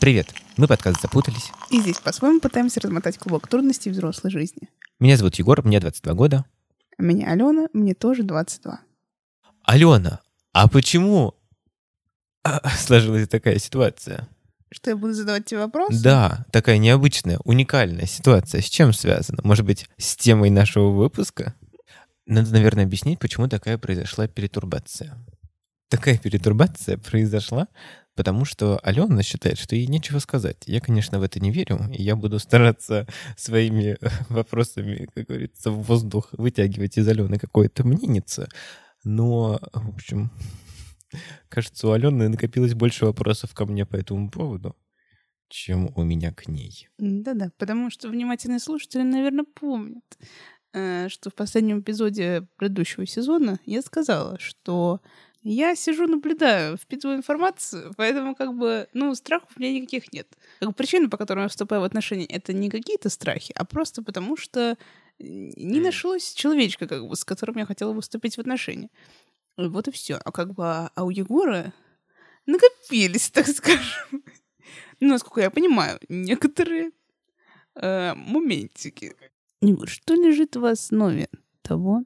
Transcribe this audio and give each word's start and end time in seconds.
Привет, 0.00 0.32
мы 0.56 0.66
подкаст 0.66 1.02
«Запутались». 1.02 1.52
И 1.68 1.78
здесь 1.78 1.98
по-своему 1.98 2.40
пытаемся 2.40 2.80
размотать 2.80 3.18
клубок 3.18 3.46
трудностей 3.46 3.90
взрослой 3.90 4.30
жизни. 4.30 4.70
Меня 4.98 5.18
зовут 5.18 5.34
Егор, 5.34 5.62
мне 5.62 5.78
22 5.78 6.14
года. 6.14 6.46
А 6.96 7.02
меня 7.02 7.30
Алена, 7.30 7.68
мне 7.74 7.92
тоже 7.92 8.22
22. 8.22 8.80
Алена, 9.64 10.20
а 10.54 10.68
почему 10.68 11.34
а, 12.42 12.66
сложилась 12.78 13.28
такая 13.28 13.58
ситуация? 13.58 14.26
Что 14.72 14.88
я 14.88 14.96
буду 14.96 15.12
задавать 15.12 15.44
тебе 15.44 15.60
вопросы? 15.60 16.02
Да, 16.02 16.46
такая 16.50 16.78
необычная, 16.78 17.38
уникальная 17.44 18.06
ситуация. 18.06 18.62
С 18.62 18.70
чем 18.70 18.94
связана? 18.94 19.40
Может 19.44 19.66
быть, 19.66 19.86
с 19.98 20.16
темой 20.16 20.48
нашего 20.48 20.88
выпуска? 20.88 21.54
Надо, 22.24 22.50
наверное, 22.52 22.84
объяснить, 22.84 23.18
почему 23.18 23.48
такая 23.48 23.76
произошла 23.76 24.26
перетурбация. 24.26 25.18
Такая 25.90 26.16
перетурбация 26.16 26.96
произошла, 26.96 27.68
потому 28.14 28.44
что 28.44 28.78
Алена 28.82 29.22
считает, 29.22 29.58
что 29.58 29.76
ей 29.76 29.86
нечего 29.86 30.18
сказать. 30.18 30.64
Я, 30.66 30.80
конечно, 30.80 31.18
в 31.18 31.22
это 31.22 31.40
не 31.40 31.50
верю, 31.50 31.80
и 31.92 32.02
я 32.02 32.16
буду 32.16 32.38
стараться 32.38 33.06
своими 33.36 33.96
вопросами, 34.28 35.08
как 35.14 35.26
говорится, 35.26 35.70
в 35.70 35.82
воздух 35.82 36.28
вытягивать 36.32 36.98
из 36.98 37.08
Алены 37.08 37.38
какое-то 37.38 37.86
мненице. 37.86 38.48
Но, 39.04 39.60
в 39.72 39.88
общем, 39.88 40.30
кажется, 41.48 41.88
у 41.88 41.92
Алены 41.92 42.28
накопилось 42.28 42.74
больше 42.74 43.06
вопросов 43.06 43.54
ко 43.54 43.66
мне 43.66 43.86
по 43.86 43.96
этому 43.96 44.30
поводу, 44.30 44.76
чем 45.48 45.90
у 45.96 46.02
меня 46.02 46.32
к 46.32 46.48
ней. 46.48 46.88
Да-да, 46.98 47.50
потому 47.58 47.90
что 47.90 48.08
внимательные 48.08 48.60
слушатели, 48.60 49.02
наверное, 49.02 49.44
помнят, 49.44 50.04
э, 50.72 51.08
что 51.08 51.30
в 51.30 51.34
последнем 51.34 51.80
эпизоде 51.80 52.46
предыдущего 52.56 53.06
сезона 53.06 53.58
я 53.64 53.82
сказала, 53.82 54.38
что 54.38 55.00
я 55.42 55.74
сижу, 55.74 56.06
наблюдаю, 56.06 56.76
впитываю 56.76 57.16
информацию, 57.16 57.92
поэтому 57.96 58.34
как 58.34 58.54
бы, 58.54 58.88
ну, 58.92 59.14
страхов 59.14 59.50
у 59.56 59.60
меня 59.60 59.72
никаких 59.72 60.12
нет. 60.12 60.28
Как 60.58 60.68
бы 60.68 60.74
причина, 60.74 61.08
по 61.08 61.16
которой 61.16 61.42
я 61.42 61.48
вступаю 61.48 61.80
в 61.80 61.84
отношения, 61.84 62.26
это 62.26 62.52
не 62.52 62.68
какие-то 62.68 63.08
страхи, 63.08 63.52
а 63.56 63.64
просто 63.64 64.02
потому 64.02 64.36
что 64.36 64.76
не 65.18 65.80
нашлось 65.80 66.32
человечка, 66.34 66.86
как 66.86 67.06
бы, 67.06 67.16
с 67.16 67.24
которым 67.24 67.58
я 67.58 67.66
хотела 67.66 67.92
бы 67.92 68.00
вступить 68.00 68.36
в 68.36 68.40
отношения. 68.40 68.90
Вот 69.56 69.88
и 69.88 69.90
все. 69.90 70.16
А 70.24 70.32
как 70.32 70.54
бы, 70.54 70.64
а 70.64 71.04
у 71.04 71.10
Егора 71.10 71.72
накопились, 72.46 73.30
так 73.34 73.46
скажем. 73.46 74.22
Ну, 75.00 75.08
насколько 75.08 75.40
я 75.40 75.50
понимаю, 75.50 75.98
некоторые 76.08 76.90
э, 77.74 78.14
моментики. 78.14 79.14
Что 79.86 80.14
лежит 80.14 80.56
в 80.56 80.64
основе 80.64 81.28
того, 81.62 82.04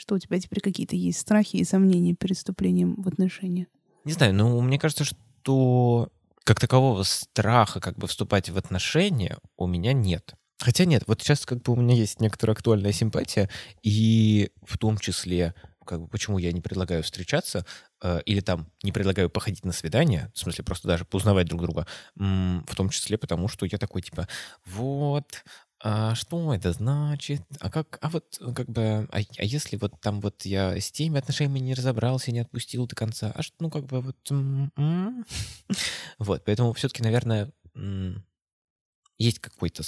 что 0.00 0.14
у 0.14 0.18
тебя 0.18 0.40
теперь 0.40 0.60
какие-то 0.60 0.96
есть 0.96 1.20
страхи 1.20 1.56
и 1.56 1.64
сомнения 1.64 2.14
перед 2.14 2.36
вступлением 2.36 2.94
в 2.96 3.06
отношения? 3.06 3.66
Не 4.04 4.12
знаю, 4.12 4.34
ну, 4.34 4.60
мне 4.62 4.78
кажется, 4.78 5.04
что 5.04 6.08
как 6.44 6.58
такового 6.58 7.02
страха 7.02 7.80
как 7.80 7.98
бы 7.98 8.06
вступать 8.06 8.48
в 8.48 8.56
отношения 8.56 9.38
у 9.56 9.66
меня 9.66 9.92
нет. 9.92 10.34
Хотя 10.58 10.84
нет, 10.86 11.04
вот 11.06 11.20
сейчас 11.20 11.44
как 11.44 11.62
бы 11.62 11.72
у 11.74 11.76
меня 11.76 11.94
есть 11.94 12.20
некоторая 12.20 12.54
актуальная 12.54 12.92
симпатия, 12.92 13.48
и 13.82 14.50
в 14.62 14.78
том 14.78 14.98
числе 14.98 15.54
как 15.86 16.02
бы 16.02 16.08
почему 16.08 16.38
я 16.38 16.52
не 16.52 16.60
предлагаю 16.60 17.02
встречаться 17.02 17.66
э, 18.02 18.20
или 18.24 18.40
там 18.40 18.70
не 18.82 18.92
предлагаю 18.92 19.28
походить 19.28 19.64
на 19.64 19.72
свидание, 19.72 20.30
в 20.34 20.38
смысле 20.38 20.64
просто 20.64 20.88
даже 20.88 21.04
поузнавать 21.04 21.46
друг 21.48 21.62
друга, 21.62 21.86
м- 22.18 22.64
в 22.68 22.74
том 22.76 22.90
числе 22.90 23.18
потому, 23.18 23.48
что 23.48 23.66
я 23.66 23.76
такой 23.78 24.02
типа, 24.02 24.28
вот, 24.64 25.44
а 25.82 26.14
что 26.14 26.54
это 26.54 26.72
значит? 26.72 27.42
А 27.58 27.70
как, 27.70 27.98
а 28.02 28.10
вот 28.10 28.38
как 28.54 28.68
бы, 28.68 29.08
а, 29.10 29.18
а 29.38 29.44
если 29.44 29.76
вот 29.76 29.98
там 30.00 30.20
вот 30.20 30.44
я 30.44 30.78
с 30.78 30.92
теми 30.92 31.18
отношениями 31.18 31.58
не 31.60 31.74
разобрался, 31.74 32.32
не 32.32 32.40
отпустил 32.40 32.86
до 32.86 32.94
конца, 32.94 33.32
а 33.34 33.42
что, 33.42 33.56
ну 33.60 33.70
как 33.70 33.86
бы 33.86 34.02
вот, 34.02 34.30
вот, 36.18 36.44
поэтому 36.44 36.72
все-таки, 36.74 37.02
наверное, 37.02 37.50
есть 39.16 39.38
какой-то 39.38 39.82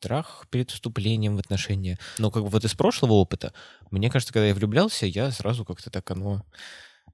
страх 0.00 0.46
перед 0.50 0.70
вступлением 0.70 1.36
в 1.36 1.40
отношения. 1.40 1.98
Но 2.18 2.30
как 2.30 2.42
бы 2.44 2.48
вот 2.48 2.64
из 2.64 2.74
прошлого 2.74 3.12
опыта, 3.14 3.52
мне 3.90 4.10
кажется, 4.10 4.32
когда 4.32 4.46
я 4.46 4.54
влюблялся, 4.54 5.06
я 5.06 5.30
сразу 5.30 5.64
как-то 5.64 5.90
так 5.90 6.10
оно 6.10 6.44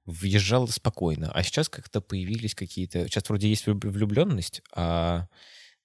въезжало 0.05 0.67
спокойно. 0.67 1.31
А 1.31 1.43
сейчас 1.43 1.67
как-то 1.69 2.01
появились 2.01 2.53
какие-то... 2.53 3.07
Сейчас 3.07 3.27
вроде 3.27 3.49
есть 3.49 3.65
влюбленность, 3.65 4.61
а 4.73 5.27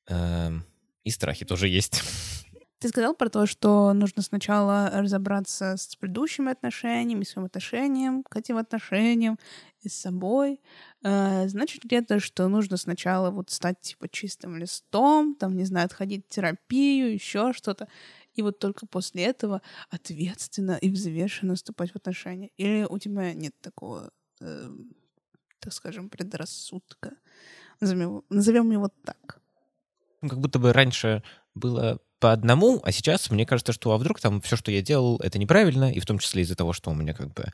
э, 0.08 0.60
и 1.04 1.10
страхи 1.10 1.44
тоже 1.44 1.68
есть. 1.68 2.02
Ты 2.80 2.88
сказал 2.88 3.14
про 3.14 3.28
то, 3.28 3.44
что 3.44 3.92
нужно 3.92 4.22
сначала 4.22 4.90
разобраться 4.90 5.76
с 5.76 5.96
предыдущими 5.96 6.50
отношениями, 6.50 7.24
своим 7.24 7.44
отношением 7.44 8.22
к 8.22 8.34
этим 8.36 8.56
отношениям, 8.56 9.38
и 9.82 9.88
с 9.88 9.96
собой. 9.96 10.60
Э, 11.02 11.46
значит 11.48 11.84
ли 11.84 11.98
это, 11.98 12.20
что 12.20 12.48
нужно 12.48 12.78
сначала 12.78 13.30
вот 13.30 13.50
стать 13.50 13.80
типа 13.82 14.08
чистым 14.08 14.56
листом, 14.56 15.34
там, 15.34 15.56
не 15.56 15.64
знаю, 15.64 15.86
отходить 15.86 16.24
в 16.26 16.28
терапию, 16.30 17.12
еще 17.12 17.52
что-то, 17.52 17.86
и 18.32 18.42
вот 18.42 18.58
только 18.58 18.86
после 18.86 19.24
этого 19.24 19.60
ответственно 19.90 20.78
и 20.80 20.90
взвешенно 20.90 21.56
вступать 21.56 21.92
в 21.92 21.96
отношения? 21.96 22.50
Или 22.56 22.86
у 22.88 22.98
тебя 22.98 23.34
нет 23.34 23.54
такого, 23.60 24.10
э, 24.40 24.70
так 25.58 25.72
скажем, 25.72 26.08
предрассудка? 26.08 27.16
Назовем, 27.80 28.22
назовем 28.30 28.70
его 28.70 28.88
так. 29.04 29.39
Ну, 30.22 30.28
как 30.28 30.38
будто 30.38 30.58
бы 30.58 30.72
раньше 30.72 31.22
было 31.54 31.98
по 32.20 32.32
одному, 32.32 32.80
а 32.84 32.92
сейчас 32.92 33.30
мне 33.30 33.46
кажется, 33.46 33.72
что 33.72 33.92
а 33.92 33.98
вдруг 33.98 34.20
там 34.20 34.42
все, 34.42 34.54
что 34.56 34.70
я 34.70 34.82
делал, 34.82 35.18
это 35.20 35.38
неправильно, 35.38 35.90
и 35.90 36.00
в 36.00 36.06
том 36.06 36.18
числе 36.18 36.42
из-за 36.42 36.54
того, 36.54 36.74
что 36.74 36.90
у 36.90 36.94
меня 36.94 37.14
как 37.14 37.32
бы, 37.32 37.46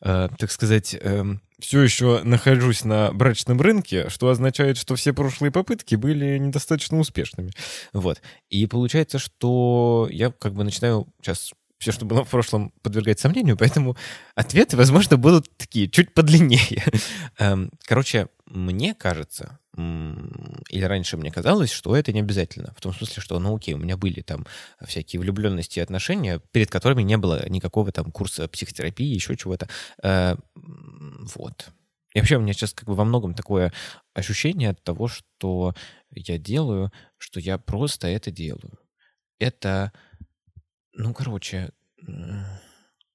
э, 0.00 0.28
так 0.38 0.50
сказать, 0.52 0.94
э, 0.94 0.98
эм, 1.02 1.42
все 1.58 1.82
еще 1.82 2.20
нахожусь 2.22 2.84
на 2.84 3.12
брачном 3.12 3.60
рынке, 3.60 4.08
что 4.08 4.28
означает, 4.28 4.78
что 4.78 4.94
все 4.94 5.12
прошлые 5.12 5.50
попытки 5.50 5.96
были 5.96 6.38
недостаточно 6.38 6.98
успешными. 6.98 7.50
Вот. 7.92 8.22
И 8.48 8.66
получается, 8.66 9.18
что 9.18 10.08
я 10.10 10.30
как 10.30 10.54
бы 10.54 10.62
начинаю 10.62 11.08
сейчас 11.20 11.52
все, 11.78 11.90
что 11.90 12.04
было 12.04 12.24
в 12.24 12.30
прошлом, 12.30 12.72
подвергать 12.82 13.18
сомнению, 13.18 13.56
поэтому 13.56 13.96
ответы, 14.36 14.76
возможно, 14.76 15.16
будут 15.16 15.48
такие, 15.56 15.88
чуть 15.88 16.14
подлиннее. 16.14 16.84
Эм, 17.40 17.72
короче, 17.84 18.28
мне 18.46 18.94
кажется, 18.94 19.58
или 19.74 20.84
раньше 20.84 21.16
мне 21.16 21.30
казалось, 21.30 21.70
что 21.70 21.96
это 21.96 22.12
не 22.12 22.20
обязательно. 22.20 22.74
В 22.76 22.80
том 22.80 22.92
смысле, 22.92 23.22
что, 23.22 23.38
ну 23.38 23.56
окей, 23.56 23.74
у 23.74 23.78
меня 23.78 23.96
были 23.96 24.20
там 24.20 24.46
всякие 24.84 25.20
влюбленности 25.20 25.78
и 25.78 25.82
отношения, 25.82 26.40
перед 26.50 26.70
которыми 26.70 27.02
не 27.02 27.16
было 27.16 27.48
никакого 27.48 27.90
там 27.90 28.12
курса 28.12 28.48
психотерапии, 28.48 29.14
еще 29.14 29.34
чего-то. 29.36 29.68
Э, 30.02 30.36
вот. 30.54 31.70
И 32.14 32.18
вообще 32.18 32.36
у 32.36 32.40
меня 32.40 32.52
сейчас 32.52 32.74
как 32.74 32.86
бы 32.86 32.94
во 32.94 33.04
многом 33.04 33.34
такое 33.34 33.72
ощущение 34.12 34.70
от 34.70 34.82
того, 34.82 35.08
что 35.08 35.74
я 36.10 36.36
делаю, 36.36 36.92
что 37.16 37.40
я 37.40 37.56
просто 37.56 38.08
это 38.08 38.30
делаю. 38.30 38.78
Это, 39.38 39.92
ну, 40.92 41.14
короче, 41.14 41.70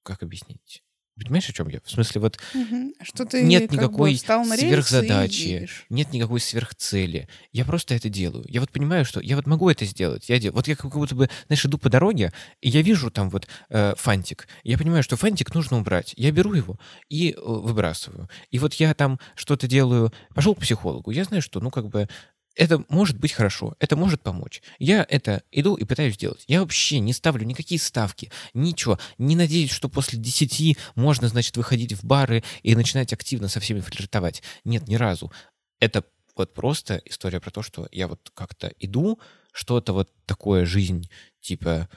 как 0.02 0.24
объяснить? 0.24 0.82
Понимаешь, 1.18 1.48
о 1.48 1.52
чем 1.52 1.68
я? 1.68 1.80
В 1.84 1.90
смысле, 1.90 2.20
вот 2.20 2.38
угу. 2.54 2.92
что 3.02 3.24
ты 3.24 3.42
нет 3.42 3.72
никакой 3.72 4.16
сверхзадачи, 4.16 5.68
нет 5.90 6.12
никакой 6.12 6.40
сверхцели. 6.40 7.28
Я 7.52 7.64
просто 7.64 7.94
это 7.94 8.08
делаю. 8.08 8.44
Я 8.48 8.60
вот 8.60 8.70
понимаю, 8.70 9.04
что 9.04 9.20
я 9.20 9.36
вот 9.36 9.46
могу 9.46 9.68
это 9.68 9.84
сделать. 9.84 10.28
Я 10.28 10.38
делаю. 10.38 10.56
Вот 10.56 10.68
я 10.68 10.76
как 10.76 10.92
будто 10.92 11.14
бы, 11.14 11.28
знаешь, 11.46 11.64
иду 11.64 11.78
по 11.78 11.88
дороге, 11.88 12.32
и 12.60 12.68
я 12.68 12.82
вижу 12.82 13.10
там 13.10 13.30
вот 13.30 13.48
э, 13.70 13.94
фантик. 13.96 14.48
Я 14.62 14.78
понимаю, 14.78 15.02
что 15.02 15.16
фантик 15.16 15.54
нужно 15.54 15.78
убрать. 15.78 16.14
Я 16.16 16.30
беру 16.30 16.52
его 16.54 16.78
и 17.08 17.32
э, 17.32 17.36
выбрасываю. 17.40 18.28
И 18.50 18.58
вот 18.58 18.74
я 18.74 18.94
там 18.94 19.18
что-то 19.34 19.66
делаю. 19.66 20.12
Пошел 20.34 20.54
к 20.54 20.60
психологу. 20.60 21.10
Я 21.10 21.24
знаю, 21.24 21.42
что, 21.42 21.60
ну, 21.60 21.70
как 21.70 21.88
бы 21.88 22.08
это 22.58 22.84
может 22.88 23.18
быть 23.18 23.32
хорошо, 23.32 23.76
это 23.78 23.96
может 23.96 24.20
помочь. 24.20 24.62
Я 24.78 25.06
это 25.08 25.42
иду 25.52 25.76
и 25.76 25.84
пытаюсь 25.84 26.14
сделать. 26.14 26.44
Я 26.48 26.60
вообще 26.60 26.98
не 26.98 27.12
ставлю 27.12 27.46
никакие 27.46 27.80
ставки, 27.80 28.32
ничего. 28.52 28.98
Не 29.16 29.36
надеюсь, 29.36 29.70
что 29.70 29.88
после 29.88 30.18
10 30.18 30.76
можно, 30.96 31.28
значит, 31.28 31.56
выходить 31.56 31.92
в 31.92 32.04
бары 32.04 32.42
и 32.64 32.74
начинать 32.74 33.12
активно 33.12 33.48
со 33.48 33.60
всеми 33.60 33.80
флиртовать. 33.80 34.42
Нет, 34.64 34.88
ни 34.88 34.96
разу. 34.96 35.32
Это 35.78 36.04
вот 36.36 36.52
просто 36.52 37.00
история 37.04 37.40
про 37.40 37.50
то, 37.50 37.62
что 37.62 37.88
я 37.92 38.08
вот 38.08 38.30
как-то 38.34 38.72
иду, 38.80 39.20
что-то 39.52 39.92
вот 39.92 40.10
такое 40.26 40.66
жизнь, 40.66 41.08
типа 41.40 41.88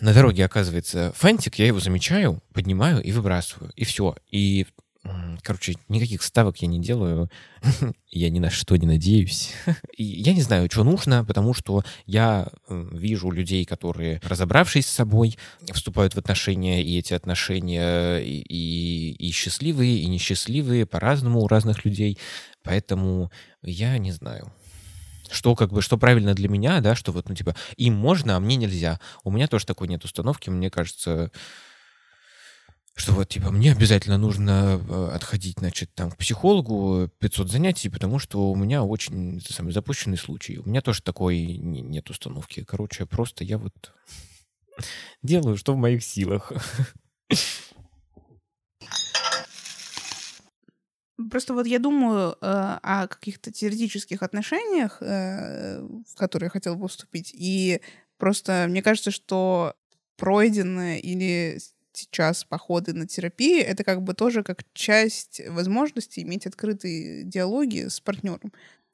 на 0.00 0.12
дороге 0.12 0.44
оказывается 0.44 1.12
фантик, 1.14 1.58
я 1.58 1.66
его 1.66 1.80
замечаю, 1.80 2.42
поднимаю 2.52 3.00
и 3.00 3.12
выбрасываю, 3.12 3.72
и 3.76 3.84
все. 3.84 4.16
И 4.28 4.66
Короче, 5.42 5.74
никаких 5.88 6.22
ставок 6.22 6.58
я 6.62 6.68
не 6.68 6.78
делаю. 6.78 7.28
я 8.10 8.30
ни 8.30 8.38
на 8.38 8.50
что 8.50 8.76
не 8.76 8.86
надеюсь. 8.86 9.52
И 9.96 10.04
я 10.04 10.32
не 10.32 10.42
знаю, 10.42 10.68
что 10.70 10.84
нужно, 10.84 11.24
потому 11.24 11.54
что 11.54 11.82
я 12.06 12.48
вижу 12.68 13.30
людей, 13.30 13.64
которые, 13.64 14.20
разобравшись 14.22 14.86
с 14.86 14.92
собой, 14.92 15.36
вступают 15.72 16.14
в 16.14 16.18
отношения, 16.18 16.82
и 16.82 16.98
эти 16.98 17.14
отношения 17.14 18.18
и, 18.18 18.42
и, 18.42 19.12
и 19.14 19.32
счастливые, 19.32 19.98
и 19.98 20.06
несчастливые 20.06 20.86
по-разному 20.86 21.40
у 21.40 21.48
разных 21.48 21.84
людей. 21.84 22.18
Поэтому 22.62 23.32
я 23.62 23.98
не 23.98 24.12
знаю 24.12 24.52
что 25.32 25.54
как 25.54 25.72
бы, 25.72 25.80
что 25.80 25.96
правильно 25.96 26.34
для 26.34 26.48
меня, 26.48 26.80
да, 26.80 26.94
что 26.94 27.10
вот, 27.10 27.28
ну, 27.28 27.34
типа, 27.34 27.56
им 27.76 27.94
можно, 27.94 28.36
а 28.36 28.40
мне 28.40 28.56
нельзя. 28.56 29.00
У 29.24 29.30
меня 29.30 29.48
тоже 29.48 29.64
такой 29.64 29.88
нет 29.88 30.04
установки, 30.04 30.50
мне 30.50 30.68
кажется, 30.68 31.30
что 32.94 33.12
вот, 33.12 33.28
типа, 33.28 33.50
мне 33.50 33.72
обязательно 33.72 34.18
нужно 34.18 34.78
э, 34.78 35.10
отходить, 35.14 35.58
значит, 35.58 35.94
там, 35.94 36.10
к 36.10 36.16
психологу 36.18 37.08
500 37.18 37.50
занятий, 37.50 37.88
потому 37.88 38.18
что 38.18 38.50
у 38.50 38.54
меня 38.54 38.84
очень 38.84 39.38
это 39.38 39.52
самый, 39.52 39.72
запущенный 39.72 40.18
случай. 40.18 40.58
У 40.58 40.68
меня 40.68 40.82
тоже 40.82 41.02
такой 41.02 41.38
нет 41.40 42.10
установки. 42.10 42.64
Короче, 42.64 43.06
просто 43.06 43.44
я 43.44 43.56
вот 43.56 43.72
делаю, 45.22 45.56
что 45.56 45.72
в 45.72 45.78
моих 45.78 46.04
силах. 46.04 46.52
Просто 51.30 51.54
вот 51.54 51.66
я 51.66 51.78
думаю 51.78 52.32
э, 52.32 52.36
о 52.40 53.06
каких-то 53.06 53.52
теоретических 53.52 54.22
отношениях, 54.22 54.98
э, 55.00 55.80
в 55.80 56.14
которые 56.16 56.48
я 56.48 56.50
хотела 56.50 56.74
бы 56.74 56.88
вступить, 56.88 57.32
и 57.32 57.80
просто 58.18 58.66
мне 58.68 58.82
кажется, 58.82 59.10
что 59.10 59.74
пройденное 60.16 60.98
или 60.98 61.58
сейчас 61.92 62.44
походы 62.44 62.92
на 62.92 63.06
терапию, 63.06 63.64
это 63.64 63.84
как 63.84 64.02
бы 64.02 64.14
тоже 64.14 64.42
как 64.42 64.64
часть 64.72 65.40
возможности 65.48 66.20
иметь 66.20 66.46
открытые 66.46 67.24
диалоги 67.24 67.88
с 67.88 68.00
партнером. 68.00 68.52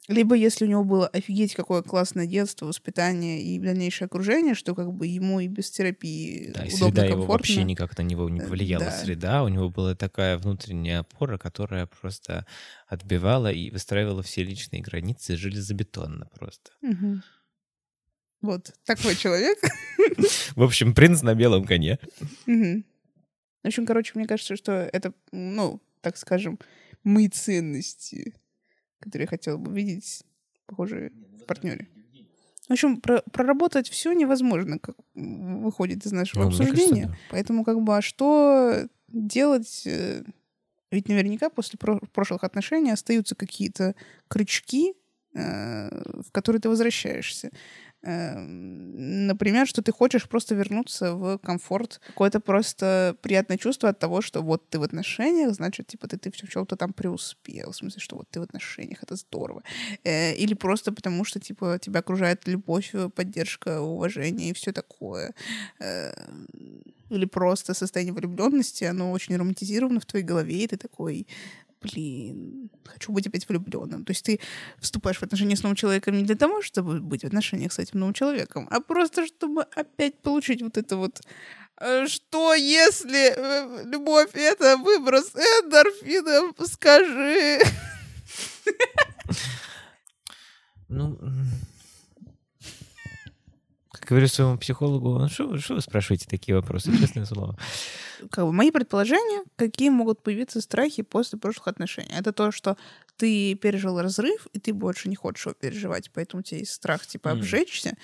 Либо 0.09 0.35
если 0.35 0.65
у 0.65 0.69
него 0.69 0.85
было 0.85 1.07
офигеть 1.07 1.55
какое 1.55 1.83
классное 1.83 2.27
детство, 2.27 2.65
воспитание 2.65 3.43
и 3.43 3.59
дальнейшее 3.59 4.07
окружение, 4.07 4.55
что 4.55 4.75
как 4.75 4.91
бы 4.91 5.07
ему 5.07 5.39
и 5.41 5.49
без 5.49 5.71
терапии 5.71 6.51
да, 6.55 6.63
удобно, 6.63 6.65
и 6.65 6.71
среда 6.71 7.03
комфортно. 7.03 7.13
его 7.13 7.27
вообще 7.27 7.65
никак 7.65 7.99
на 7.99 8.03
него 8.03 8.31
не 8.31 8.41
повлияла. 8.41 8.87
Да. 8.87 8.91
Среда, 8.91 9.45
у 9.45 9.49
него 9.49 9.69
была 9.69 9.95
такая 9.95 10.39
внутренняя 10.39 11.01
опора, 11.01 11.37
которая 11.37 11.85
просто 11.87 12.47
отбивала 12.87 13.53
и 13.53 13.71
выстраивала 13.71 14.23
все 14.23 14.43
личные 14.43 14.81
границы 14.81 15.37
железобетонно 15.37 16.27
просто. 16.39 16.71
Угу. 16.81 17.21
Вот 18.41 18.73
такой 18.85 19.17
человек. 19.17 19.59
В 20.57 20.63
общем, 20.63 20.95
принц 20.95 21.23
на 21.23 21.35
белом 21.35 21.65
коне. 21.65 21.99
В 22.47 23.67
общем, 23.67 23.87
короче, 23.87 24.13
мне 24.15 24.27
кажется, 24.27 24.57
что 24.57 24.73
это, 24.73 25.13
ну, 25.33 25.83
так 26.01 26.17
скажем, 26.17 26.59
мои 27.03 27.29
ценности 27.29 28.35
которые 29.01 29.25
я 29.25 29.29
хотела 29.29 29.57
бы 29.57 29.73
видеть, 29.73 30.25
похоже, 30.67 31.13
в 31.41 31.45
партнере. 31.45 31.89
В 32.69 32.73
общем, 32.73 33.01
про 33.01 33.23
проработать 33.33 33.89
все 33.89 34.13
невозможно, 34.13 34.79
как 34.79 34.97
выходит 35.15 36.05
из 36.05 36.13
нашего 36.13 36.43
ну, 36.43 36.49
обсуждения. 36.49 37.05
Кажется, 37.05 37.09
да. 37.09 37.17
Поэтому, 37.31 37.65
как 37.65 37.81
бы, 37.81 37.97
а 37.97 38.03
что 38.03 38.87
делать? 39.09 39.87
Э, 39.87 40.23
ведь 40.91 41.09
наверняка 41.09 41.49
после 41.49 41.79
про 41.79 41.99
прошлых 42.13 42.45
отношений 42.45 42.91
остаются 42.91 43.35
какие-то 43.35 43.95
крючки, 44.29 44.95
э, 45.35 45.89
в 46.21 46.31
которые 46.31 46.61
ты 46.61 46.69
возвращаешься. 46.69 47.51
Эм, 48.03 49.27
например, 49.27 49.67
что 49.67 49.83
ты 49.83 49.91
хочешь 49.93 50.29
просто 50.29 50.55
вернуться 50.55 51.15
в 51.15 51.39
комфорт, 51.39 52.01
какое-то 52.07 52.39
просто 52.39 53.17
приятное 53.23 53.59
чувство 53.59 53.89
от 53.89 53.99
того, 53.99 54.21
что 54.23 54.41
вот 54.41 54.71
ты 54.71 54.79
в 54.79 54.83
отношениях, 54.85 55.53
значит, 55.53 55.89
типа 55.89 56.07
ты, 56.07 56.17
ты 56.17 56.31
в 56.31 56.37
чем-то 56.51 56.77
там 56.77 56.93
преуспел, 56.93 57.73
в 57.73 57.77
смысле, 57.77 58.01
что 58.01 58.17
вот 58.17 58.29
ты 58.31 58.39
в 58.39 58.45
отношениях, 58.45 59.03
это 59.03 59.17
здорово. 59.17 59.63
Э, 60.05 60.33
или 60.35 60.55
просто 60.55 60.93
потому, 60.93 61.25
что, 61.25 61.41
типа, 61.41 61.79
тебя 61.81 62.01
окружает 62.01 62.47
любовь, 62.47 62.95
поддержка, 63.15 63.81
уважение 63.81 64.51
и 64.51 64.55
все 64.55 64.73
такое. 64.73 65.35
Эм, 65.81 66.47
или 67.11 67.25
просто 67.25 67.75
состояние 67.75 68.15
влюбленности, 68.15 68.85
оно 68.85 69.11
очень 69.13 69.37
романтизировано 69.37 69.99
в 70.01 70.07
твоей 70.07 70.25
голове, 70.25 70.65
и 70.65 70.67
ты 70.69 70.77
такой, 70.77 71.27
блин, 71.81 72.71
хочу 72.85 73.13
быть 73.13 73.27
опять 73.27 73.49
влюбленным. 73.49 74.05
То 74.05 74.11
есть 74.13 74.25
ты 74.25 74.41
вступаешь 74.79 75.19
в 75.19 75.23
отношения 75.23 75.57
с 75.57 75.63
новым 75.63 75.77
человеком 75.77 76.17
не 76.17 76.25
для 76.25 76.37
того, 76.37 76.63
чтобы 76.63 77.01
быть 77.01 77.23
в 77.23 77.27
отношениях 77.27 77.73
с 77.73 77.79
этим 77.79 78.01
новым 78.01 78.15
человеком, 78.15 78.69
а 78.71 78.81
просто 78.81 79.27
чтобы 79.27 79.63
опять 79.63 80.19
получить 80.21 80.63
вот 80.63 80.77
это 80.77 80.97
вот 80.97 81.21
э, 81.81 82.07
что 82.07 82.55
если 82.55 83.33
э, 83.37 83.85
любовь 83.85 84.31
это 84.35 84.77
выброс 84.77 85.35
эндорфинов, 85.35 86.55
скажи. 86.69 87.61
Ну, 90.89 91.19
говорю 94.09 94.27
своему 94.29 94.59
психологу, 94.59 95.19
ну 95.19 95.29
что, 95.29 95.47
вы 95.47 95.81
спрашиваете 95.81 96.27
такие 96.29 96.57
вопросы, 96.57 96.97
честное 96.99 97.27
слово? 97.27 97.57
Как 98.31 98.45
бы 98.45 98.53
мои 98.53 98.71
предположения, 98.71 99.45
какие 99.57 99.91
могут 99.91 100.23
появиться 100.23 100.61
страхи 100.61 101.03
после 101.03 101.39
прошлых 101.39 101.69
отношений. 101.69 102.13
Это 102.17 102.33
то, 102.33 102.51
что 102.51 102.77
ты 103.17 103.55
пережил 103.55 104.01
разрыв, 104.01 104.47
и 104.53 104.61
ты 104.61 104.73
больше 104.73 105.09
не 105.09 105.17
хочешь 105.17 105.47
его 105.47 105.55
переживать, 105.55 106.11
поэтому 106.13 106.41
у 106.41 106.43
тебя 106.43 106.61
есть 106.61 106.73
страх, 106.73 107.07
типа, 107.07 107.33
обжечься, 107.33 107.97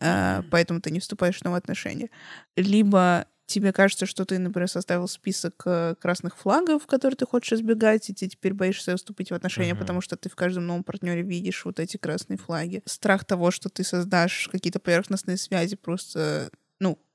mm. 0.00 0.40
э, 0.40 0.42
поэтому 0.50 0.80
ты 0.80 0.90
не 0.90 0.98
вступаешь 0.98 1.38
в 1.38 1.44
новые 1.44 1.58
отношения. 1.58 2.08
Либо 2.56 3.26
тебе 3.46 3.72
кажется, 3.72 4.06
что 4.06 4.24
ты, 4.24 4.38
например, 4.38 4.68
составил 4.68 5.08
список 5.08 5.62
э, 5.66 5.94
красных 6.00 6.36
флагов, 6.36 6.86
которые 6.86 7.16
ты 7.16 7.26
хочешь 7.26 7.52
избегать, 7.52 8.08
и 8.08 8.14
ты 8.14 8.28
теперь 8.28 8.54
боишься 8.54 8.96
вступить 8.96 9.30
в 9.30 9.34
отношения, 9.34 9.72
uh-huh. 9.72 9.78
потому 9.78 10.00
что 10.00 10.16
ты 10.16 10.28
в 10.28 10.36
каждом 10.36 10.66
новом 10.66 10.84
партнере 10.84 11.22
видишь 11.22 11.64
вот 11.64 11.80
эти 11.80 11.96
красные 11.96 12.38
флаги. 12.38 12.82
Страх 12.86 13.24
того, 13.24 13.50
что 13.50 13.68
ты 13.68 13.84
создашь 13.84 14.48
какие-то 14.50 14.80
поверхностные 14.80 15.36
связи 15.36 15.76
просто, 15.76 16.50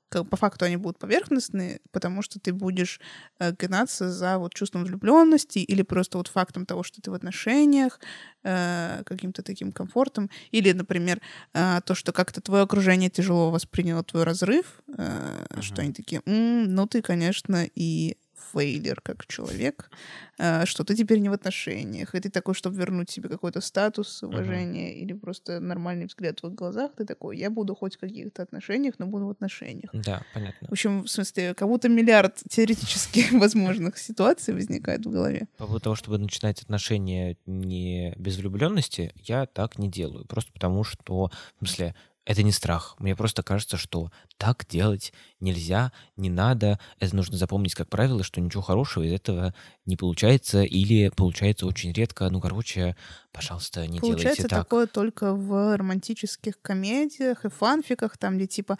как, 0.08 0.28
по 0.28 0.36
факту 0.36 0.64
они 0.64 0.76
будут 0.76 0.98
поверхностные, 0.98 1.80
потому 1.90 2.22
что 2.22 2.40
ты 2.40 2.52
будешь 2.52 3.00
э, 3.38 3.52
гнаться 3.52 4.10
за 4.10 4.38
вот 4.38 4.54
чувством 4.54 4.84
влюбленности 4.84 5.58
или 5.58 5.82
просто 5.82 6.18
вот 6.18 6.28
фактом 6.28 6.66
того, 6.66 6.82
что 6.82 7.00
ты 7.00 7.10
в 7.10 7.14
отношениях, 7.14 8.00
э, 8.44 9.02
каким-то 9.04 9.42
таким 9.42 9.72
комфортом, 9.72 10.30
или, 10.50 10.72
например, 10.72 11.20
э, 11.54 11.80
то, 11.84 11.94
что 11.94 12.12
как-то 12.12 12.40
твое 12.40 12.62
окружение 12.62 13.10
тяжело 13.10 13.50
восприняло 13.50 14.02
твой 14.02 14.24
разрыв, 14.24 14.80
э, 14.96 15.46
uh-huh. 15.50 15.62
что 15.62 15.82
они 15.82 15.92
такие, 15.92 16.22
М, 16.26 16.74
ну 16.74 16.86
ты, 16.86 17.02
конечно, 17.02 17.66
и 17.74 18.16
фейлер 18.52 19.00
как 19.00 19.26
человек, 19.26 19.90
э, 20.38 20.66
что 20.66 20.84
ты 20.84 20.94
теперь 20.94 21.18
не 21.18 21.28
в 21.28 21.32
отношениях, 21.32 22.14
и 22.14 22.20
ты 22.20 22.30
такой, 22.30 22.54
чтобы 22.54 22.76
вернуть 22.76 23.10
себе 23.10 23.28
какой-то 23.28 23.60
статус, 23.60 24.22
уважение 24.22 24.92
uh-huh. 24.92 25.02
или 25.02 25.12
просто 25.12 25.60
нормальный 25.60 26.06
взгляд 26.06 26.40
в 26.42 26.46
их 26.46 26.54
глазах, 26.54 26.92
ты 26.96 27.04
такой, 27.04 27.38
я 27.38 27.50
буду 27.50 27.74
хоть 27.74 27.96
в 27.96 28.00
каких-то 28.00 28.42
отношениях, 28.42 28.94
но 28.98 29.06
буду 29.06 29.26
в 29.26 29.30
отношениях. 29.30 29.90
Да, 29.92 30.22
понятно. 30.34 30.68
В 30.68 30.72
общем, 30.72 31.02
в 31.02 31.08
смысле, 31.08 31.54
как 31.54 31.68
будто 31.68 31.88
миллиард 31.88 32.36
теоретически 32.48 33.26
возможных 33.32 33.98
ситуаций 33.98 34.54
возникает 34.54 35.06
в 35.06 35.10
голове. 35.10 35.48
По 35.56 35.66
поводу 35.66 35.80
того, 35.84 35.96
чтобы 35.96 36.18
начинать 36.18 36.62
отношения 36.62 37.36
не 37.46 38.14
без 38.16 38.36
влюбленности, 38.36 39.12
я 39.16 39.46
так 39.46 39.78
не 39.78 39.88
делаю. 39.88 40.24
Просто 40.26 40.52
потому 40.52 40.84
что, 40.84 41.30
в 41.56 41.58
смысле, 41.58 41.94
это 42.28 42.42
не 42.42 42.52
страх. 42.52 42.94
Мне 42.98 43.16
просто 43.16 43.42
кажется, 43.42 43.78
что 43.78 44.12
так 44.36 44.66
делать 44.68 45.14
нельзя, 45.40 45.92
не 46.18 46.28
надо. 46.28 46.78
Это 47.00 47.16
нужно 47.16 47.38
запомнить 47.38 47.74
как 47.74 47.88
правило, 47.88 48.22
что 48.22 48.42
ничего 48.42 48.62
хорошего 48.62 49.02
из 49.04 49.14
этого 49.14 49.54
не 49.86 49.96
получается 49.96 50.62
или 50.62 51.08
получается 51.08 51.66
очень 51.66 51.90
редко. 51.90 52.28
Ну, 52.28 52.38
короче, 52.42 52.96
пожалуйста, 53.32 53.86
не 53.86 54.00
получается 54.00 54.42
делайте 54.42 54.42
так. 54.48 54.64
такое 54.64 54.86
только 54.86 55.34
в 55.34 55.76
романтических 55.76 56.60
комедиях 56.60 57.44
и 57.44 57.48
фанфиках, 57.48 58.16
там, 58.18 58.36
где 58.36 58.46
типа, 58.46 58.78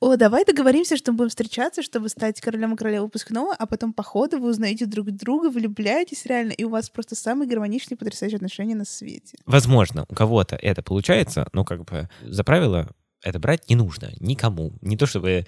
о, 0.00 0.16
давай 0.16 0.44
договоримся, 0.44 0.96
что 0.96 1.12
мы 1.12 1.18
будем 1.18 1.30
встречаться, 1.30 1.82
чтобы 1.82 2.08
стать 2.08 2.40
королем 2.40 2.74
и 2.74 2.76
королевой 2.76 3.06
выпускного, 3.06 3.54
а 3.54 3.66
потом 3.66 3.92
по 3.92 4.02
ходу 4.02 4.38
вы 4.38 4.50
узнаете 4.50 4.86
друг 4.86 5.10
друга, 5.10 5.50
влюбляетесь 5.50 6.26
реально, 6.26 6.52
и 6.52 6.64
у 6.64 6.68
вас 6.68 6.90
просто 6.90 7.14
самые 7.14 7.48
гармоничные, 7.48 7.96
потрясающие 7.96 8.36
отношения 8.36 8.74
на 8.74 8.84
свете. 8.84 9.38
Возможно, 9.46 10.04
у 10.08 10.14
кого-то 10.14 10.56
это 10.56 10.82
получается, 10.82 11.48
но 11.52 11.64
как 11.64 11.84
бы 11.84 12.08
за 12.22 12.44
правило 12.44 12.90
это 13.24 13.38
брать 13.38 13.68
не 13.70 13.74
нужно 13.74 14.12
никому. 14.20 14.72
Не 14.82 14.96
то 14.96 15.06
чтобы 15.06 15.46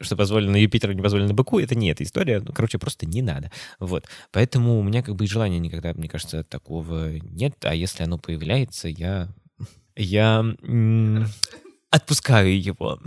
что 0.00 0.16
позволено 0.16 0.56
Юпитеру, 0.56 0.92
не 0.92 1.02
позволено 1.02 1.34
быку, 1.34 1.58
это 1.58 1.74
не 1.74 1.90
эта 1.90 2.04
история. 2.04 2.40
Ну, 2.40 2.52
короче, 2.52 2.78
просто 2.78 3.06
не 3.06 3.22
надо. 3.22 3.50
Вот. 3.78 4.06
Поэтому 4.32 4.78
у 4.78 4.82
меня 4.82 5.02
как 5.02 5.16
бы 5.16 5.24
и 5.24 5.28
желания 5.28 5.58
никогда, 5.58 5.92
мне 5.94 6.08
кажется, 6.08 6.44
такого 6.44 7.18
нет. 7.18 7.54
А 7.64 7.74
если 7.74 8.02
оно 8.02 8.18
появляется, 8.18 8.88
я... 8.88 9.28
Я 9.96 10.44
отпускаю 11.90 12.60
его. 12.60 13.00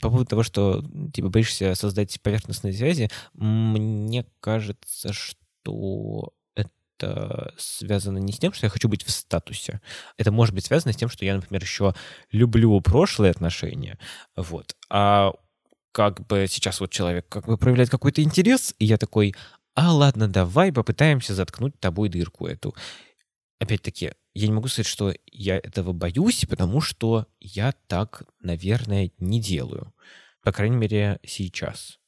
По 0.00 0.10
поводу 0.10 0.26
того, 0.26 0.42
что 0.42 0.84
типа 1.12 1.28
боишься 1.28 1.74
создать 1.76 2.20
поверхностные 2.20 2.72
связи, 2.72 3.10
мне 3.34 4.26
кажется, 4.40 5.12
что 5.12 6.32
это 6.56 7.54
связано 7.56 8.18
не 8.18 8.32
с 8.32 8.38
тем, 8.38 8.52
что 8.52 8.66
я 8.66 8.70
хочу 8.70 8.88
быть 8.88 9.04
в 9.04 9.10
статусе. 9.10 9.80
Это 10.16 10.32
может 10.32 10.54
быть 10.54 10.64
связано 10.64 10.92
с 10.92 10.96
тем, 10.96 11.08
что 11.08 11.24
я, 11.24 11.36
например, 11.36 11.62
еще 11.62 11.94
люблю 12.32 12.80
прошлые 12.80 13.30
отношения, 13.30 13.98
вот. 14.36 14.74
А 14.90 15.32
как 15.94 16.26
бы 16.26 16.46
сейчас 16.48 16.80
вот 16.80 16.90
человек 16.90 17.28
как 17.28 17.46
бы 17.46 17.56
проявляет 17.56 17.88
какой-то 17.88 18.20
интерес, 18.20 18.74
и 18.80 18.84
я 18.84 18.98
такой, 18.98 19.32
а 19.74 19.94
ладно, 19.94 20.26
давай 20.26 20.72
попытаемся 20.72 21.34
заткнуть 21.34 21.78
тобой 21.78 22.08
дырку 22.08 22.48
эту. 22.48 22.74
Опять-таки, 23.60 24.12
я 24.34 24.46
не 24.48 24.52
могу 24.52 24.66
сказать, 24.66 24.88
что 24.88 25.14
я 25.30 25.56
этого 25.56 25.92
боюсь, 25.92 26.46
потому 26.48 26.80
что 26.80 27.28
я 27.38 27.72
так, 27.86 28.24
наверное, 28.40 29.12
не 29.18 29.40
делаю. 29.40 29.94
По 30.42 30.50
крайней 30.50 30.76
мере, 30.76 31.20
сейчас 31.24 32.00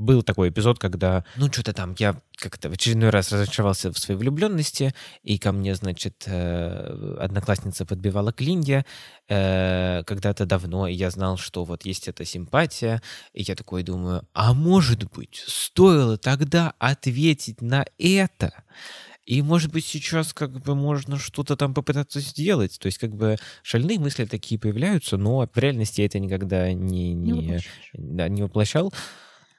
был 0.00 0.22
такой 0.22 0.48
эпизод, 0.48 0.78
когда, 0.78 1.24
ну, 1.36 1.52
что-то 1.52 1.72
там, 1.72 1.94
я 1.98 2.16
как-то 2.36 2.70
в 2.70 2.72
очередной 2.72 3.10
раз 3.10 3.30
разочаровался 3.32 3.92
в 3.92 3.98
своей 3.98 4.18
влюбленности, 4.18 4.94
и 5.22 5.38
ко 5.38 5.52
мне, 5.52 5.74
значит, 5.74 6.24
э, 6.26 7.16
одноклассница 7.20 7.84
подбивала 7.84 8.32
к 8.32 8.40
Линде 8.40 8.86
э, 9.28 10.02
когда-то 10.06 10.46
давно, 10.46 10.88
и 10.88 10.94
я 10.94 11.10
знал, 11.10 11.36
что 11.36 11.64
вот 11.64 11.84
есть 11.84 12.08
эта 12.08 12.24
симпатия, 12.24 13.02
и 13.34 13.42
я 13.42 13.54
такой 13.54 13.82
думаю, 13.82 14.26
а 14.32 14.54
может 14.54 15.04
быть, 15.12 15.44
стоило 15.46 16.16
тогда 16.16 16.72
ответить 16.78 17.60
на 17.60 17.84
это? 17.98 18.64
И, 19.26 19.42
может 19.42 19.70
быть, 19.70 19.84
сейчас 19.84 20.32
как 20.32 20.60
бы 20.60 20.74
можно 20.74 21.18
что-то 21.18 21.54
там 21.54 21.72
попытаться 21.72 22.18
сделать. 22.20 22.78
То 22.80 22.86
есть, 22.86 22.98
как 22.98 23.14
бы 23.14 23.36
шальные 23.62 24.00
мысли 24.00 24.24
такие 24.24 24.58
появляются, 24.58 25.18
но 25.18 25.46
в 25.46 25.56
реальности 25.56 26.00
я 26.00 26.06
это 26.06 26.18
никогда 26.18 26.72
не, 26.72 27.12
не, 27.12 27.32
не, 27.32 27.60
да, 27.92 28.28
не 28.28 28.42
воплощал. 28.42 28.92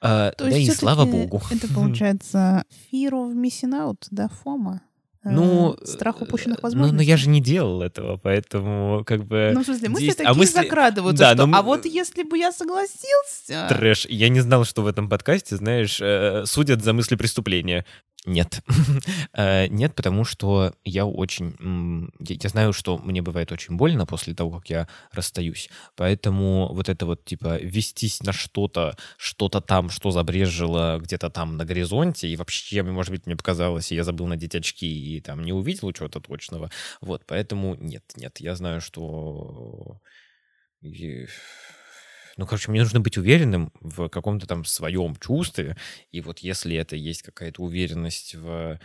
А, 0.02 0.32
То 0.32 0.50
да 0.50 0.58
и 0.58 0.70
слава 0.72 1.06
богу. 1.06 1.42
Это 1.52 1.68
получается 1.74 2.66
fear 2.92 3.12
of 3.12 3.36
missing 3.36 3.74
out, 3.74 4.08
да, 4.10 4.28
фома. 4.44 4.82
Ну, 5.24 5.76
э, 5.80 5.86
страх 5.86 6.20
упущенных 6.22 6.64
возможностей. 6.64 6.94
Ну, 6.94 6.98
но 6.98 7.04
я 7.04 7.16
же 7.16 7.30
не 7.30 7.42
делал 7.42 7.84
этого, 7.84 8.18
поэтому 8.18 9.04
как 9.06 9.24
бы... 9.24 9.52
Ну, 9.54 9.62
в 9.62 9.66
смысле, 9.66 9.90
мысли 9.90 10.04
здесь... 10.06 10.16
такие 10.16 10.32
а 10.32 10.34
мысли... 10.34 10.54
закрадываются, 10.54 11.24
да, 11.24 11.34
что... 11.36 11.46
Но... 11.46 11.58
А 11.58 11.62
вот 11.62 11.86
если 11.86 12.24
бы 12.24 12.40
я 12.40 12.52
согласился... 12.52 13.68
Трэш. 13.70 14.08
Я 14.08 14.30
не 14.30 14.40
знал, 14.40 14.66
что 14.66 14.82
в 14.82 14.88
этом 14.88 15.10
подкасте, 15.10 15.58
знаешь, 15.58 16.00
э, 16.02 16.46
судят 16.48 16.84
за 16.84 16.94
мысли 16.94 17.16
преступления. 17.16 17.86
Нет. 18.26 18.62
Э, 19.34 19.68
нет, 19.68 19.96
потому 19.96 20.26
что 20.26 20.74
я 20.84 21.06
очень... 21.06 21.56
Я 22.20 22.50
знаю, 22.50 22.74
что 22.74 22.98
мне 22.98 23.22
бывает 23.22 23.52
очень 23.52 23.76
больно 23.78 24.06
после 24.06 24.34
того, 24.34 24.52
как 24.60 24.70
я 24.70 24.88
расстаюсь. 25.12 25.70
Поэтому 25.96 26.74
вот 26.74 26.90
это 26.90 27.06
вот, 27.06 27.24
типа, 27.26 27.58
вестись 27.62 28.22
на 28.22 28.34
что-то, 28.34 28.96
что-то 29.18 29.62
там, 29.62 29.90
что 29.90 30.12
забрежило 30.12 31.00
где-то 31.02 31.30
там 31.30 31.58
на 31.58 31.66
горизонте, 31.66 32.28
и 32.28 32.36
вообще, 32.36 32.84
может 32.84 33.12
быть, 33.12 33.26
мне 33.26 33.36
показалось, 33.36 33.92
и 33.92 33.96
я 33.96 34.04
забыл 34.04 34.28
надеть 34.28 34.56
очки, 34.56 34.88
и 34.88 35.22
там 35.22 35.44
не 35.44 35.54
увидел 35.54 35.92
чего-то 35.94 36.20
точного. 36.20 36.70
Вот, 37.00 37.24
поэтому 37.26 37.76
нет, 37.76 38.04
нет, 38.18 38.40
я 38.40 38.56
знаю, 38.56 38.82
что 38.82 40.00
ну, 42.38 42.46
короче, 42.46 42.72
мне 42.72 42.82
нужно 42.82 43.00
быть 43.00 43.18
уверенным 43.18 43.72
в 43.80 44.10
каком-то 44.10 44.48
там 44.48 44.66
своем 44.66 45.16
чувстве. 45.16 45.78
И 46.12 46.22
вот 46.22 46.40
если 46.40 46.76
это 46.76 46.96
есть 46.96 47.22
какая-то 47.24 47.62
уверенность 47.62 48.36
в 48.36 48.80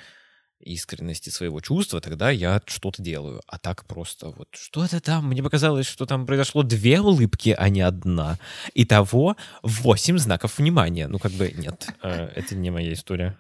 искренности 0.61 1.31
своего 1.31 1.61
чувства, 1.61 2.01
тогда 2.01 2.31
я 2.31 2.63
что-то 2.67 3.03
делаю. 3.03 3.43
А 3.47 3.59
так 3.59 3.85
просто 3.85 4.31
вот 4.31 4.49
что-то 4.53 5.01
там, 5.01 5.29
мне 5.29 5.43
показалось, 5.43 5.87
что 5.87 6.07
там 6.07 6.27
произошло 6.27 6.63
две 6.63 7.01
улыбки, 7.01 7.55
а 7.57 7.69
не 7.69 7.83
одна. 7.83 8.39
Итого 8.75 9.37
восемь 9.63 10.19
знаков 10.19 10.59
внимания. 10.59 11.09
Ну, 11.09 11.19
как 11.19 11.33
бы 11.33 11.53
нет, 11.53 11.89
э, 12.03 12.31
это 12.35 12.57
не 12.57 12.71
моя 12.71 12.93
история. 12.93 13.37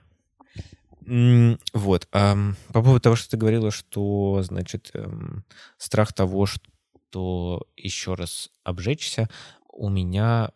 Вот. 1.72 2.08
По 2.10 2.54
поводу 2.72 3.00
того, 3.00 3.16
что 3.16 3.30
ты 3.30 3.36
говорила, 3.36 3.70
что, 3.70 4.42
значит, 4.42 4.90
эм, 4.94 5.44
страх 5.78 6.12
того, 6.12 6.46
что 6.46 7.66
еще 7.76 8.14
раз 8.14 8.50
обжечься, 8.64 9.28
у 9.76 9.88
меня... 9.88 10.50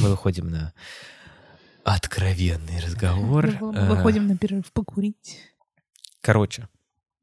Мы 0.00 0.10
выходим 0.10 0.50
на 0.50 0.74
откровенный 1.84 2.80
разговор. 2.80 3.56
Мы 3.60 3.88
выходим 3.88 4.26
на 4.26 4.36
перерыв 4.36 4.70
покурить. 4.72 5.38
Короче, 6.20 6.68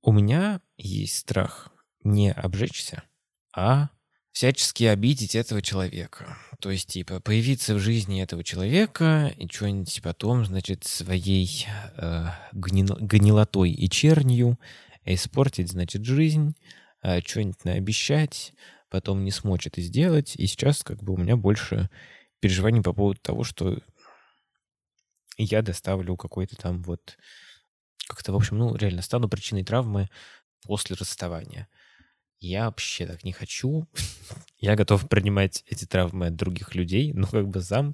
у 0.01 0.11
меня 0.11 0.61
есть 0.77 1.17
страх 1.17 1.71
не 2.03 2.31
обжечься, 2.31 3.03
а 3.53 3.89
всячески 4.31 4.83
обидеть 4.83 5.35
этого 5.35 5.61
человека. 5.61 6.37
То 6.59 6.71
есть, 6.71 6.89
типа, 6.89 7.19
появиться 7.19 7.75
в 7.75 7.79
жизни 7.79 8.21
этого 8.21 8.43
человека 8.43 9.33
и 9.37 9.47
что-нибудь 9.47 10.01
потом, 10.03 10.45
значит, 10.45 10.83
своей 10.83 11.67
э, 11.97 12.27
гнилотой 12.53 13.71
и 13.71 13.89
чернью 13.89 14.59
испортить, 15.05 15.71
значит, 15.71 16.03
жизнь, 16.03 16.55
э, 16.59 16.84
что-нибудь 17.25 17.63
наобещать, 17.65 18.53
потом 18.89 19.23
не 19.23 19.31
смочь 19.31 19.67
это 19.67 19.81
сделать. 19.81 20.35
И 20.35 20.47
сейчас 20.47 20.83
как 20.83 21.03
бы 21.03 21.13
у 21.13 21.17
меня 21.17 21.35
больше 21.35 21.89
переживаний 22.39 22.81
по 22.81 22.93
поводу 22.93 23.19
того, 23.21 23.43
что 23.43 23.79
я 25.37 25.61
доставлю 25.61 26.15
какой-то 26.15 26.55
там 26.55 26.81
вот 26.83 27.17
как-то, 28.07 28.31
в 28.31 28.35
общем, 28.35 28.57
ну, 28.57 28.75
реально 28.75 29.01
стану 29.01 29.27
причиной 29.27 29.63
травмы 29.63 30.09
после 30.63 30.95
расставания. 30.95 31.67
Я 32.39 32.65
вообще 32.65 33.07
так 33.07 33.23
не 33.23 33.31
хочу. 33.31 33.87
я 34.59 34.75
готов 34.75 35.07
принимать 35.09 35.63
эти 35.67 35.85
травмы 35.85 36.27
от 36.27 36.35
других 36.35 36.75
людей, 36.75 37.13
но 37.13 37.27
как 37.27 37.47
бы 37.47 37.61
сам 37.61 37.93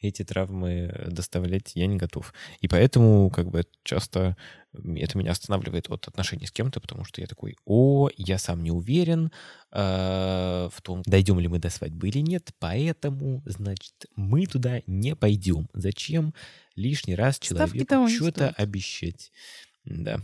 эти 0.00 0.24
травмы 0.24 1.06
доставлять 1.08 1.72
я 1.74 1.86
не 1.86 1.96
готов. 1.96 2.32
И 2.60 2.68
поэтому 2.68 3.30
как 3.30 3.50
бы 3.50 3.64
часто 3.82 4.36
это 4.72 5.18
меня 5.18 5.32
останавливает 5.32 5.90
от 5.90 6.06
отношений 6.08 6.46
с 6.46 6.52
кем-то, 6.52 6.80
потому 6.80 7.04
что 7.04 7.20
я 7.20 7.26
такой, 7.26 7.56
о, 7.64 8.08
я 8.16 8.38
сам 8.38 8.62
не 8.62 8.70
уверен 8.70 9.32
э, 9.72 10.68
в 10.70 10.82
том, 10.82 11.02
дойдем 11.06 11.40
ли 11.40 11.48
мы 11.48 11.58
до 11.58 11.70
свадьбы 11.70 12.08
или 12.08 12.18
нет, 12.18 12.50
поэтому, 12.58 13.42
значит, 13.46 13.94
мы 14.14 14.46
туда 14.46 14.82
не 14.86 15.16
пойдем. 15.16 15.68
Зачем 15.72 16.34
лишний 16.76 17.14
раз 17.14 17.38
человеку 17.38 18.08
что-то 18.08 18.50
обещать? 18.50 19.32
Да. 19.84 20.20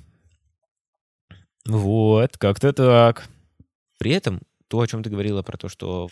Вот, 1.67 2.37
как-то 2.37 2.73
так. 2.73 3.29
При 3.99 4.13
этом 4.13 4.43
то, 4.69 4.81
о 4.81 4.87
чем 4.87 5.03
ты 5.03 5.11
говорила 5.11 5.43
про 5.43 5.57
то, 5.57 5.69
что 5.69 6.09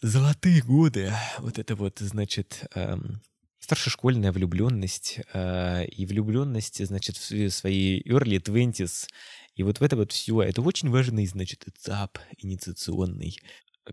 золотые 0.00 0.62
годы, 0.62 1.12
вот 1.38 1.58
это 1.58 1.74
вот, 1.74 1.98
значит, 2.00 2.64
эм, 2.74 3.20
старшешкольная 3.58 4.32
влюбленность 4.32 5.20
э, 5.32 5.86
и 5.86 6.06
влюбленность, 6.06 6.84
значит, 6.84 7.16
в 7.16 7.50
свои 7.50 8.02
early 8.02 8.38
twenties, 8.42 9.06
и 9.54 9.62
вот 9.62 9.78
в 9.78 9.82
это 9.82 9.96
вот 9.96 10.12
все, 10.12 10.42
это 10.42 10.62
очень 10.62 10.90
важный, 10.90 11.26
значит, 11.26 11.64
этап 11.66 12.18
инициационный. 12.38 13.36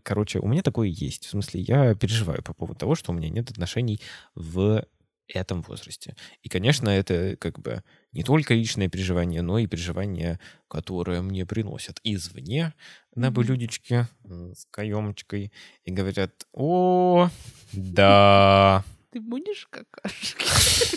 Короче, 0.04 0.40
у 0.40 0.48
меня 0.48 0.62
такое 0.62 0.88
есть. 0.88 1.26
В 1.26 1.30
смысле, 1.30 1.62
я 1.62 1.96
переживаю 1.96 2.44
по 2.44 2.54
поводу 2.54 2.80
того, 2.80 2.96
что 2.96 3.12
у 3.12 3.16
меня 3.16 3.30
нет 3.30 3.50
отношений 3.50 4.02
в 4.36 4.86
этом 5.34 5.62
возрасте. 5.62 6.16
И, 6.42 6.50
конечно, 6.50 6.90
это 6.90 7.36
как 7.38 7.60
бы 7.60 7.84
не 8.12 8.24
только 8.24 8.54
личное 8.54 8.90
переживание, 8.90 9.42
но 9.42 9.60
и 9.60 9.68
переживание, 9.68 10.40
которое 10.68 11.22
мне 11.22 11.46
приносят 11.46 12.00
извне 12.04 12.74
на 13.16 13.32
блюдечке 13.32 14.08
с 14.24 14.66
каемочкой 14.72 15.52
и 15.86 15.92
говорят, 15.92 16.48
о, 16.54 17.30
да. 17.74 18.84
Ты 19.12 19.22
будешь 19.22 19.68
какашки? 19.70 20.46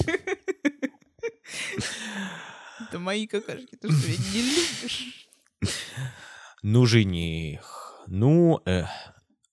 Это 2.89 2.99
мои 2.99 3.27
какашки, 3.27 3.77
ты 3.77 3.91
что, 3.91 4.09
не 4.09 4.43
любишь? 4.43 5.29
Ну, 6.63 6.85
жених, 6.85 8.03
ну, 8.07 8.61
эх, 8.67 8.91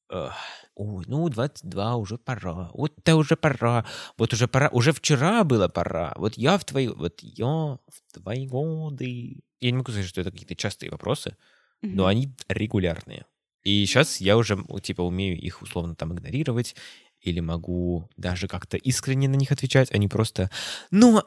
эх. 0.09 0.33
Ой, 0.79 1.03
ну, 1.07 1.27
22, 1.27 1.95
уже 1.97 2.17
пора. 2.17 2.71
Вот 2.73 2.93
это 2.97 3.17
уже 3.17 3.35
пора. 3.35 3.85
Вот 4.17 4.31
уже 4.31 4.47
пора. 4.47 4.69
Уже 4.69 4.93
вчера 4.93 5.43
было 5.43 5.67
пора. 5.67 6.13
Вот 6.15 6.37
я 6.37 6.57
в 6.57 6.63
твои... 6.63 6.87
Вот 6.87 7.19
я 7.21 7.45
в 7.45 8.13
твои 8.13 8.47
годы... 8.47 9.41
Я 9.59 9.71
не 9.71 9.77
могу 9.77 9.91
сказать, 9.91 10.07
что 10.07 10.21
это 10.21 10.31
какие-то 10.31 10.55
частые 10.55 10.89
вопросы, 10.89 11.35
mm-hmm. 11.83 11.91
но 11.95 12.05
они 12.05 12.33
регулярные. 12.47 13.25
И 13.63 13.85
сейчас 13.85 14.21
я 14.21 14.37
уже, 14.37 14.57
типа, 14.81 15.01
умею 15.01 15.37
их 15.37 15.61
условно 15.61 15.95
там 15.95 16.13
игнорировать, 16.13 16.77
или 17.19 17.41
могу 17.41 18.09
даже 18.15 18.47
как-то 18.47 18.77
искренне 18.77 19.27
на 19.27 19.35
них 19.35 19.51
отвечать, 19.51 19.91
а 19.91 19.97
не 19.97 20.07
просто, 20.07 20.49
ну, 20.91 21.21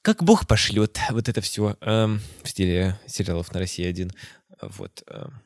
как 0.00 0.24
Бог 0.24 0.46
пошлет 0.46 0.98
вот 1.10 1.28
это 1.28 1.42
все 1.42 1.76
эм, 1.82 2.22
в 2.42 2.48
стиле 2.48 2.98
сериалов 3.06 3.52
на 3.52 3.60
России 3.60 3.84
один. 3.84 4.10
Вот. 4.62 5.02
Эм 5.06 5.42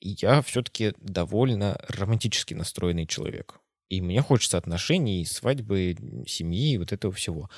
я 0.00 0.42
все-таки 0.42 0.94
довольно 0.98 1.80
романтически 1.88 2.54
настроенный 2.54 3.06
человек. 3.06 3.60
И 3.88 4.00
мне 4.00 4.20
хочется 4.20 4.58
отношений, 4.58 5.24
свадьбы, 5.24 5.96
семьи, 6.26 6.76
вот 6.76 6.92
этого 6.92 7.12
всего. 7.12 7.48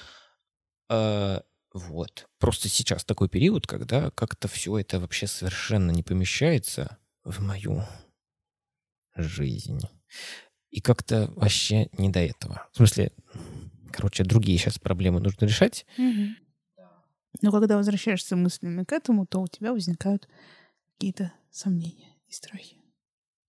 А, 0.88 1.42
вот. 1.72 2.28
Просто 2.38 2.68
сейчас 2.68 3.04
такой 3.04 3.28
период, 3.28 3.66
когда 3.66 4.10
как-то 4.10 4.48
все 4.48 4.78
это 4.78 5.00
вообще 5.00 5.26
совершенно 5.26 5.90
не 5.90 6.02
помещается 6.02 6.98
в 7.24 7.42
мою 7.42 7.82
жизнь. 9.16 9.80
И 10.70 10.80
как-то 10.80 11.32
вообще 11.34 11.88
не 11.98 12.10
до 12.10 12.20
этого. 12.20 12.68
В 12.72 12.76
смысле, 12.76 13.12
короче, 13.92 14.22
другие 14.22 14.56
сейчас 14.56 14.78
проблемы 14.78 15.20
нужно 15.20 15.46
решать. 15.46 15.84
Угу. 15.98 16.26
Но 17.42 17.52
когда 17.52 17.76
возвращаешься 17.76 18.36
мыслями 18.36 18.84
к 18.84 18.92
этому, 18.92 19.26
то 19.26 19.40
у 19.40 19.48
тебя 19.48 19.72
возникают 19.72 20.28
какие-то 20.92 21.32
сомнения 21.50 22.10
и 22.30 22.32
страхи. 22.32 22.76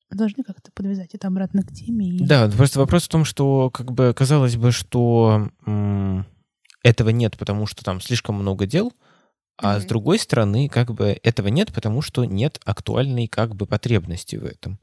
Мы 0.10 0.18
должны 0.18 0.44
как-то 0.44 0.72
подвязать 0.74 1.16
это 1.16 1.28
обратно 1.28 1.64
к 1.64 1.72
теме. 1.72 2.10
И... 2.10 2.24
Да, 2.26 2.50
просто 2.50 2.80
вопрос 2.80 3.06
в 3.06 3.10
том, 3.10 3.24
что 3.24 3.70
как 3.70 3.94
бы 3.94 4.14
казалось 4.14 4.58
бы, 4.58 4.72
что 4.72 5.50
м- 5.66 6.26
этого 6.84 7.10
нет, 7.10 7.38
потому 7.38 7.66
что 7.66 7.84
там 7.84 8.02
слишком 8.02 8.36
много 8.36 8.66
дел, 8.66 8.92
а 9.58 9.78
mm-hmm. 9.78 9.82
с 9.82 9.86
другой 9.86 10.20
стороны, 10.20 10.68
как 10.68 10.92
бы 10.92 11.18
этого 11.24 11.48
нет, 11.48 11.72
потому 11.72 12.02
что 12.02 12.26
нет 12.26 12.60
актуальной 12.66 13.28
как 13.28 13.56
бы 13.56 13.66
потребности 13.66 14.36
в 14.36 14.46
этом. 14.46 14.80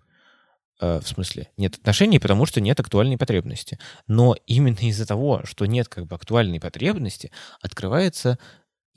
Э, 0.80 1.00
в 1.02 1.08
смысле, 1.08 1.50
нет 1.56 1.76
отношений, 1.76 2.18
потому 2.18 2.46
что 2.46 2.60
нет 2.60 2.78
актуальной 2.78 3.18
потребности. 3.18 3.78
Но 4.06 4.36
именно 4.46 4.78
из-за 4.88 5.06
того, 5.06 5.42
что 5.44 5.66
нет 5.66 5.88
как 5.88 6.06
бы 6.06 6.14
актуальной 6.14 6.60
потребности, 6.60 7.32
открывается 7.60 8.38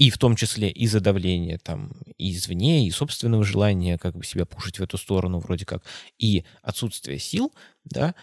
и 0.02 0.10
в 0.10 0.18
том 0.18 0.36
числе 0.36 0.68
из-за 0.72 1.00
давления 1.00 1.60
там 1.60 1.92
извне, 2.18 2.88
и 2.88 2.90
собственного 2.90 3.44
желания 3.44 4.00
как 4.00 4.16
бы 4.16 4.24
себя 4.26 4.48
пушить 4.48 4.80
в 4.80 4.82
эту 4.82 4.98
сторону 4.98 5.38
вроде 5.38 5.64
как, 5.64 5.84
и 6.18 6.44
отсутствие 6.64 7.20
сил, 7.20 7.54
да, 7.86 8.16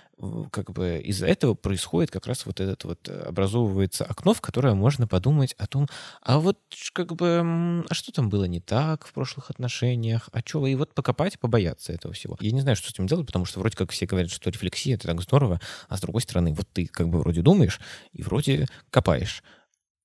как 0.50 0.72
бы 0.72 1.00
из-за 1.04 1.26
этого 1.28 1.54
происходит 1.54 2.10
как 2.10 2.26
раз 2.26 2.46
вот 2.46 2.58
этот 2.58 2.82
вот 2.82 3.08
э, 3.08 3.20
образовывается 3.20 4.04
окно, 4.04 4.34
в 4.34 4.40
которое 4.40 4.74
можно 4.74 5.06
подумать 5.06 5.54
о 5.56 5.68
том, 5.68 5.86
а 6.20 6.40
вот 6.40 6.58
как 6.92 7.14
бы, 7.14 7.84
а 7.88 7.94
что 7.94 8.10
там 8.10 8.28
было 8.28 8.46
не 8.46 8.60
так 8.60 9.06
в 9.06 9.12
прошлых 9.12 9.50
отношениях, 9.50 10.30
а 10.32 10.40
что, 10.44 10.66
и 10.66 10.74
вот 10.74 10.92
покопать, 10.94 11.38
побояться 11.38 11.92
этого 11.92 12.12
всего. 12.12 12.36
Я 12.40 12.50
не 12.50 12.60
знаю, 12.60 12.74
что 12.74 12.88
с 12.88 12.92
этим 12.92 13.06
делать, 13.06 13.26
потому 13.26 13.44
что 13.44 13.60
вроде 13.60 13.76
как 13.76 13.92
все 13.92 14.06
говорят, 14.06 14.32
что 14.32 14.50
рефлексия— 14.50 14.94
это 14.96 15.06
так 15.06 15.22
здорово, 15.22 15.60
а 15.88 15.96
с 15.96 16.00
другой 16.00 16.22
стороны, 16.22 16.52
вот 16.54 16.66
ты 16.72 16.86
как 16.86 17.08
бы 17.08 17.20
вроде 17.20 17.42
думаешь 17.42 17.80
и 18.12 18.24
вроде 18.24 18.66
копаешь 18.90 19.44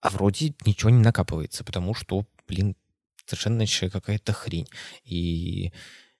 а 0.03 0.09
вроде 0.09 0.53
ничего 0.65 0.89
не 0.89 1.01
накапывается, 1.01 1.63
потому 1.63 1.93
что, 1.93 2.25
блин, 2.45 2.75
совершенно 3.25 3.65
какая-то 3.89 4.33
хрень. 4.33 4.67
И 5.05 5.71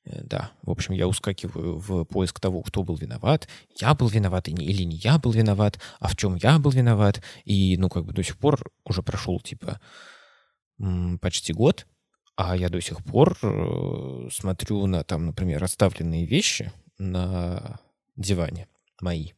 э, 0.06 0.24
да, 0.24 0.52
в 0.62 0.72
общем, 0.72 0.94
я 0.94 1.06
ускакиваю 1.06 1.78
в 1.78 2.06
поиск 2.06 2.40
того, 2.40 2.64
кто 2.64 2.84
был 2.84 2.96
виноват. 2.96 3.50
Я 3.78 3.94
был 3.94 4.08
виноват 4.08 4.48
или 4.48 4.84
не 4.84 4.96
я 4.96 5.20
был 5.20 5.34
виноват, 5.34 5.82
а 6.00 6.08
в 6.08 6.16
чем 6.16 6.36
я 6.36 6.60
был 6.60 6.72
виноват. 6.72 7.22
И, 7.44 7.76
ну, 7.78 7.90
как 7.90 8.06
бы 8.06 8.14
до 8.14 8.24
сих 8.24 8.38
пор 8.38 8.72
уже 8.86 9.04
прошел, 9.04 9.42
типа, 9.42 9.82
почти 11.20 11.52
год, 11.52 11.86
а 12.38 12.56
я 12.56 12.70
до 12.70 12.80
сих 12.80 13.04
пор 13.04 13.38
э, 13.42 14.30
смотрю 14.32 14.86
на, 14.86 15.04
там, 15.04 15.26
например, 15.26 15.60
расставленные 15.60 16.26
вещи 16.26 16.72
на 16.98 17.82
диване 18.16 18.70
мои 19.02 19.34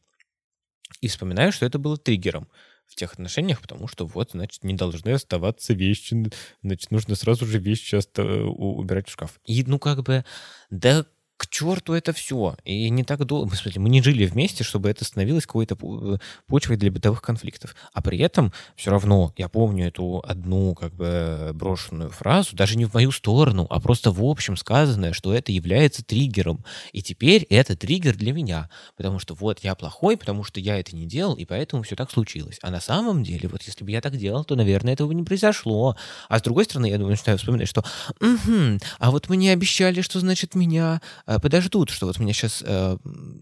и 1.00 1.08
вспоминаю, 1.08 1.50
что 1.50 1.66
это 1.66 1.80
было 1.80 1.96
триггером 1.96 2.48
в 2.86 2.94
тех 2.94 3.12
отношениях, 3.14 3.60
потому 3.60 3.88
что 3.88 4.06
вот, 4.06 4.30
значит, 4.32 4.64
не 4.64 4.74
должны 4.74 5.10
оставаться 5.10 5.74
вещи, 5.74 6.30
значит, 6.62 6.90
нужно 6.90 7.14
сразу 7.14 7.46
же 7.46 7.58
вещи 7.58 7.94
оста- 7.96 8.24
убирать 8.24 9.08
в 9.08 9.12
шкаф. 9.12 9.40
И, 9.44 9.62
ну, 9.66 9.78
как 9.78 10.02
бы, 10.02 10.24
да 10.70 11.06
к 11.36 11.48
черту 11.48 11.92
это 11.92 12.12
все. 12.12 12.56
И 12.64 12.88
не 12.90 13.04
так 13.04 13.24
долго, 13.24 13.54
в 13.54 13.58
смысле, 13.58 13.80
мы 13.80 13.88
не 13.88 14.02
жили 14.02 14.26
вместе, 14.26 14.64
чтобы 14.64 14.88
это 14.88 15.04
становилось 15.04 15.46
какой-то 15.46 15.76
э, 15.80 16.18
почвой 16.46 16.76
для 16.76 16.90
бытовых 16.90 17.22
конфликтов. 17.22 17.74
А 17.92 18.02
при 18.02 18.18
этом 18.18 18.52
все 18.74 18.90
равно 18.90 19.32
я 19.36 19.48
помню 19.48 19.88
эту 19.88 20.22
одну 20.26 20.74
как 20.74 20.94
бы 20.94 21.50
брошенную 21.54 22.10
фразу, 22.10 22.56
даже 22.56 22.76
не 22.76 22.84
в 22.84 22.94
мою 22.94 23.12
сторону, 23.12 23.66
а 23.68 23.80
просто 23.80 24.10
в 24.10 24.24
общем 24.24 24.56
сказанное, 24.56 25.12
что 25.12 25.32
это 25.32 25.52
является 25.52 26.04
триггером. 26.04 26.64
И 26.92 27.02
теперь 27.02 27.42
это 27.50 27.76
триггер 27.76 28.16
для 28.16 28.32
меня. 28.32 28.70
Потому 28.96 29.18
что 29.18 29.34
вот 29.34 29.60
я 29.60 29.74
плохой, 29.74 30.16
потому 30.16 30.44
что 30.44 30.60
я 30.60 30.78
это 30.78 30.96
не 30.96 31.06
делал, 31.06 31.34
и 31.34 31.44
поэтому 31.44 31.82
все 31.82 31.96
так 31.96 32.10
случилось. 32.10 32.58
А 32.62 32.70
на 32.70 32.80
самом 32.80 33.22
деле, 33.22 33.48
вот 33.48 33.62
если 33.62 33.84
бы 33.84 33.90
я 33.90 34.00
так 34.00 34.16
делал, 34.16 34.44
то, 34.44 34.56
наверное, 34.56 34.94
этого 34.94 35.08
бы 35.08 35.14
не 35.14 35.22
произошло. 35.22 35.96
А 36.28 36.38
с 36.38 36.42
другой 36.42 36.64
стороны, 36.64 36.86
я 36.86 36.96
думаю, 36.96 37.10
начинаю 37.10 37.38
вспоминать, 37.38 37.68
что 37.68 37.84
угу, 38.20 38.78
а 38.98 39.10
вот 39.10 39.28
мне 39.28 39.52
обещали, 39.52 40.00
что, 40.00 40.20
значит, 40.20 40.54
меня 40.54 41.00
подождут, 41.26 41.90
что 41.90 42.06
вот 42.06 42.18
у 42.18 42.22
меня 42.22 42.32
сейчас 42.32 42.62
э, 42.64 42.96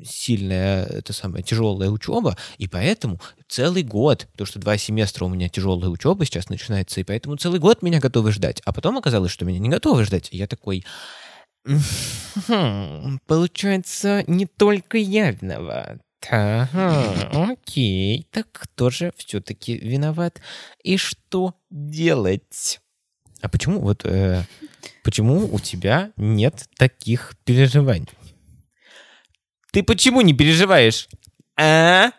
сильная, 0.05 0.85
это 0.87 1.12
самая 1.12 1.43
тяжелая 1.43 1.91
учеба, 1.91 2.37
и 2.59 2.67
поэтому 2.67 3.21
целый 3.49 3.83
год, 3.83 4.26
потому 4.33 4.47
что 4.47 4.59
два 4.59 4.79
семестра 4.79 5.25
у 5.25 5.29
меня 5.29 5.49
тяжелая 5.49 5.91
учеба 5.91 6.25
сейчас 6.25 6.49
начинается, 6.49 7.00
и 7.00 7.05
поэтому 7.05 7.37
целый 7.37 7.61
год 7.61 7.83
меня 7.83 8.00
готовы 8.00 8.33
ждать. 8.33 8.62
А 8.64 8.73
потом 8.73 8.99
оказалось, 8.99 9.31
что 9.31 9.45
меня 9.45 9.59
не 9.59 9.69
готовы 9.69 10.05
ждать. 10.05 10.29
И 10.33 10.37
я 10.37 10.47
такой, 10.47 10.85
получается, 13.26 14.25
не 14.26 14.47
только 14.47 14.99
я 14.99 15.31
виноват. 15.31 16.00
Ага, 16.31 17.53
окей, 17.53 18.26
так 18.31 18.47
кто 18.50 18.88
же 18.88 19.12
все-таки 19.17 19.76
виноват? 19.76 20.41
И 20.83 20.97
что 20.97 21.55
делать? 21.71 22.81
А 23.43 23.49
почему 23.49 23.81
вот 23.81 24.07
э, 24.07 24.43
почему 25.05 25.47
у 25.53 25.61
тебя 25.61 26.11
нет 26.17 26.69
таких 26.77 27.35
переживаний? 27.45 28.09
Ты 29.71 29.83
почему 29.83 30.23
не 30.23 30.33
переживаешь? 30.33 31.09
А? 31.57 32.11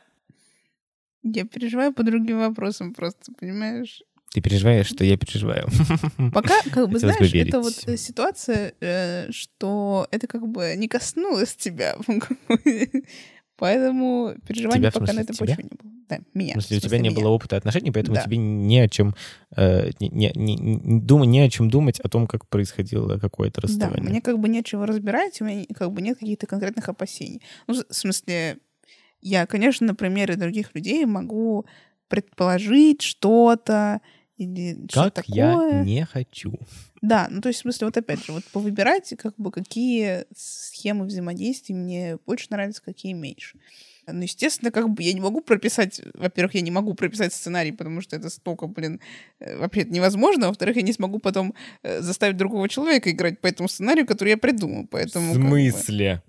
Я 1.23 1.45
переживаю 1.45 1.93
по 1.93 2.03
другим 2.03 2.39
вопросам 2.39 2.93
просто, 2.93 3.33
понимаешь? 3.39 4.03
Ты 4.33 4.41
переживаешь, 4.41 4.87
что 4.87 5.03
я 5.03 5.17
переживаю. 5.17 5.67
Пока, 6.33 6.61
как 6.71 6.89
бы, 6.89 6.99
знаешь, 6.99 7.33
это 7.33 7.61
вот 7.61 7.73
ситуация, 7.73 8.73
э, 8.81 9.31
что 9.31 10.07
это 10.11 10.27
как 10.27 10.47
бы 10.47 10.75
не 10.75 10.87
коснулось 10.87 11.55
тебя. 11.55 11.95
Поэтому 13.57 14.35
переживания 14.45 14.91
пока 14.91 15.13
на 15.13 15.21
этой 15.21 15.35
почве 15.35 15.63
не 15.63 15.69
было. 15.69 15.94
Да, 16.07 16.19
меня. 16.33 16.51
В 16.51 16.61
смысле, 16.61 16.77
у 16.77 16.79
тебя 16.79 16.97
не 16.99 17.09
меня. 17.09 17.19
было 17.19 17.29
опыта 17.29 17.57
отношений, 17.57 17.91
поэтому 17.91 18.15
да. 18.15 18.23
тебе 18.23 18.37
не 18.37 18.79
о 18.79 18.87
чем 18.87 19.15
э, 19.55 19.89
не, 19.99 20.09
не, 20.09 20.31
не, 20.35 20.55
не, 20.55 21.01
думай, 21.01 21.27
не 21.27 21.39
о 21.39 21.49
чем 21.49 21.69
думать 21.69 21.99
о 21.99 22.09
том, 22.09 22.27
как 22.27 22.47
происходило 22.47 23.17
какое-то 23.17 23.61
расставание. 23.61 24.03
Да, 24.03 24.09
мне 24.09 24.21
как 24.21 24.39
бы 24.39 24.49
нечего 24.49 24.85
разбирать, 24.85 25.41
у 25.41 25.45
меня 25.45 25.65
как 25.73 25.91
бы 25.91 26.01
нет 26.01 26.19
каких-то 26.19 26.47
конкретных 26.47 26.87
опасений. 26.89 27.41
Ну, 27.67 27.73
в 27.73 27.93
смысле, 27.93 28.57
я, 29.21 29.45
конечно, 29.47 29.87
на 29.87 29.95
примере 29.95 30.35
других 30.35 30.75
людей 30.75 31.05
могу 31.05 31.65
предположить 32.07 33.01
что-то, 33.01 34.01
или 34.37 34.75
как 34.91 34.91
что 34.91 35.09
такое. 35.09 35.33
я 35.33 35.83
не 35.83 36.05
хочу. 36.05 36.53
Да, 37.01 37.27
ну 37.29 37.41
то 37.41 37.49
есть, 37.49 37.59
в 37.59 37.61
смысле, 37.63 37.87
вот 37.87 37.97
опять 37.97 38.25
же, 38.25 38.33
вот 38.33 38.43
повыбирать, 38.45 39.13
как 39.17 39.35
бы, 39.37 39.51
какие 39.51 40.25
схемы 40.35 41.05
взаимодействия 41.05 41.75
мне 41.75 42.17
больше 42.25 42.47
нравятся, 42.49 42.81
какие 42.83 43.13
меньше. 43.13 43.57
Ну, 44.07 44.21
естественно, 44.21 44.71
как 44.71 44.89
бы 44.89 45.03
я 45.03 45.13
не 45.13 45.21
могу 45.21 45.41
прописать, 45.41 46.01
во-первых, 46.13 46.55
я 46.55 46.61
не 46.61 46.71
могу 46.71 46.93
прописать 46.93 47.33
сценарий, 47.33 47.71
потому 47.71 48.01
что 48.01 48.15
это 48.15 48.29
столько, 48.29 48.67
блин, 48.67 48.99
э, 49.39 49.57
вообще 49.57 49.81
это 49.81 49.93
невозможно. 49.93 50.47
Во-вторых, 50.47 50.75
я 50.75 50.81
не 50.81 50.93
смогу 50.93 51.19
потом 51.19 51.53
э, 51.83 52.01
заставить 52.01 52.37
другого 52.37 52.69
человека 52.69 53.11
играть 53.11 53.41
по 53.41 53.47
этому 53.47 53.69
сценарию, 53.69 54.05
который 54.05 54.29
я 54.29 54.37
придумал. 54.37 54.87
Поэтому, 54.87 55.31
в 55.31 55.35
смысле? 55.35 56.21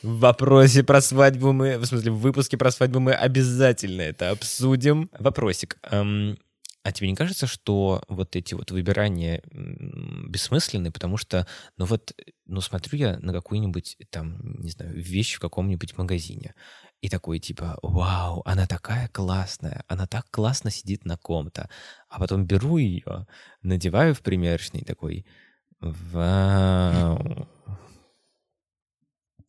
Как 0.00 0.10
бы... 0.10 0.16
В 0.16 0.20
вопросе 0.20 0.84
про 0.84 1.00
свадьбу 1.00 1.52
мы, 1.52 1.78
в 1.78 1.84
смысле, 1.84 2.12
в 2.12 2.18
выпуске 2.18 2.56
про 2.56 2.70
свадьбу 2.70 3.00
мы 3.00 3.12
обязательно 3.12 4.02
это 4.02 4.30
обсудим. 4.30 5.10
Вопросик. 5.18 5.78
Эм, 5.90 6.38
а 6.88 6.92
тебе 6.92 7.10
не 7.10 7.16
кажется, 7.16 7.46
что 7.46 8.02
вот 8.08 8.34
эти 8.34 8.54
вот 8.54 8.70
выбирания 8.70 9.42
бессмысленны, 9.52 10.90
потому 10.90 11.18
что, 11.18 11.46
ну 11.76 11.84
вот, 11.84 12.14
ну 12.46 12.60
смотрю 12.62 12.98
я 12.98 13.18
на 13.18 13.32
какую-нибудь 13.32 13.98
там, 14.10 14.38
не 14.60 14.70
знаю, 14.70 14.94
вещь 14.94 15.34
в 15.34 15.40
каком-нибудь 15.40 15.98
магазине, 15.98 16.54
и 17.00 17.08
такой 17.08 17.38
типа, 17.38 17.78
вау, 17.82 18.42
она 18.44 18.66
такая 18.66 19.08
классная, 19.08 19.84
она 19.88 20.06
так 20.06 20.26
классно 20.30 20.70
сидит 20.70 21.04
на 21.04 21.16
ком-то, 21.16 21.68
а 22.08 22.18
потом 22.18 22.46
беру 22.46 22.76
ее, 22.76 23.26
надеваю 23.62 24.14
в 24.14 24.20
примерочный 24.20 24.82
такой, 24.82 25.26
вау, 25.80 27.48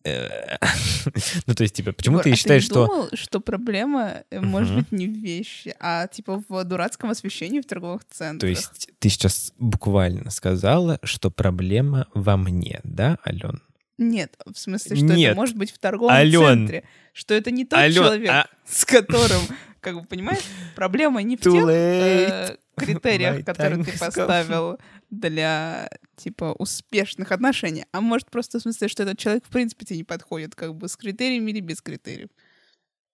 Э, 0.05 0.57
ну, 1.45 1.53
то 1.53 1.63
есть, 1.63 1.75
типа, 1.75 1.91
почему 1.91 2.19
ты 2.19 2.31
а 2.31 2.35
считаешь, 2.35 2.63
что... 2.63 2.87
думал, 2.87 3.09
что 3.13 3.39
проблема 3.39 4.23
э, 4.29 4.39
может 4.39 4.75
быть 4.75 4.91
не 4.91 5.07
в 5.07 5.11
вещи, 5.11 5.75
а, 5.79 6.07
типа, 6.07 6.41
в 6.47 6.63
дурацком 6.63 7.09
освещении 7.09 7.59
в 7.59 7.65
торговых 7.65 8.01
центрах? 8.09 8.39
То 8.39 8.47
есть 8.47 8.89
ты 8.99 9.09
сейчас 9.09 9.53
буквально 9.57 10.31
сказала, 10.31 10.99
что 11.03 11.31
проблема 11.31 12.07
во 12.13 12.37
мне, 12.37 12.79
да, 12.83 13.17
Ален? 13.25 13.61
Нет, 13.99 14.37
в 14.45 14.57
смысле, 14.57 14.95
что 14.95 15.05
Нет. 15.05 15.31
это 15.31 15.35
может 15.35 15.57
быть 15.57 15.71
в 15.71 15.77
торговом 15.77 16.15
Ален. 16.15 16.39
центре. 16.39 16.83
Что 17.11 17.33
это 17.33 17.51
не 17.51 17.65
тот 17.65 17.79
Ален, 17.79 17.95
человек, 17.95 18.29
а... 18.29 18.47
с 18.65 18.85
которым, 18.85 19.41
как 19.81 19.95
бы, 19.99 20.05
понимаешь, 20.05 20.43
проблема 20.73 21.21
не 21.21 21.35
в 21.35 21.41
тех 21.41 21.67
э, 21.67 22.55
критериях, 22.77 23.43
которые 23.43 23.83
ты 23.83 23.97
поставил 23.99 24.79
для, 25.09 25.89
типа, 26.15 26.55
успешных 26.57 27.33
отношений, 27.33 27.85
а 27.91 27.99
может 27.99 28.31
просто 28.31 28.59
в 28.59 28.61
смысле, 28.61 28.87
что 28.87 29.03
этот 29.03 29.19
человек 29.19 29.43
в 29.45 29.49
принципе 29.49 29.85
тебе 29.85 29.97
не 29.97 30.03
подходит, 30.05 30.55
как 30.55 30.75
бы 30.75 30.87
с 30.87 30.95
критериями 30.95 31.51
или 31.51 31.59
без 31.59 31.81
критериев. 31.81 32.29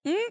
М? 0.04 0.30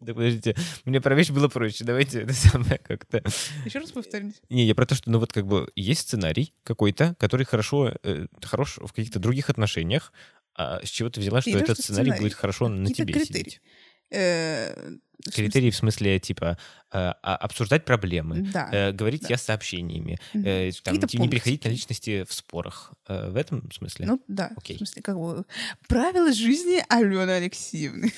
Да 0.00 0.14
подождите, 0.14 0.54
мне 0.84 1.00
про 1.00 1.14
вещь 1.14 1.30
было 1.30 1.48
проще. 1.48 1.84
Давайте 1.84 2.22
это 2.22 2.32
самое 2.32 2.78
как-то... 2.78 3.22
Еще 3.64 3.78
раз 3.80 3.90
повторите. 3.90 4.38
Не, 4.48 4.64
я 4.64 4.74
про 4.74 4.86
то, 4.86 4.94
что, 4.94 5.10
ну 5.10 5.18
вот 5.18 5.32
как 5.32 5.46
бы 5.46 5.70
есть 5.74 6.02
сценарий 6.02 6.54
какой-то, 6.62 7.16
который 7.18 7.44
хорошо, 7.44 7.94
э, 8.02 8.26
хорош 8.42 8.78
в 8.78 8.92
каких-то 8.92 9.18
других 9.18 9.50
отношениях, 9.50 10.12
а 10.54 10.84
с 10.84 10.88
чего 10.88 11.10
ты 11.10 11.20
взяла, 11.20 11.40
что 11.40 11.50
этот 11.50 11.78
сценарий, 11.78 12.10
сценарий 12.10 12.20
будет 12.22 12.34
хорошо 12.34 12.68
на 12.68 12.92
тебе 12.92 13.14
критерии. 13.14 13.26
сидеть? 13.26 13.60
Э, 14.10 14.96
Критерии 15.30 15.70
в 15.70 15.76
смысле, 15.76 16.18
типа, 16.18 16.58
э, 16.90 16.96
а, 16.98 17.36
обсуждать 17.36 17.84
проблемы, 17.84 18.48
да, 18.52 18.68
э, 18.72 18.92
говорить 18.92 19.22
да. 19.22 19.28
я 19.30 19.38
сообщениями, 19.38 20.18
э, 20.34 20.72
там, 20.82 20.96
не 20.96 21.28
переходить 21.28 21.64
на 21.64 21.68
личности 21.68 22.24
в 22.28 22.32
спорах. 22.32 22.92
В 23.06 23.36
этом 23.36 23.70
смысле? 23.70 24.06
Ну 24.06 24.22
да, 24.26 24.50
Окей. 24.56 24.76
в 24.76 24.78
смысле, 24.78 25.02
как 25.02 25.16
бы 25.16 25.44
правила 25.86 26.32
жизни 26.32 26.82
Алены 26.88 27.30
Алексеевны. 27.30 28.12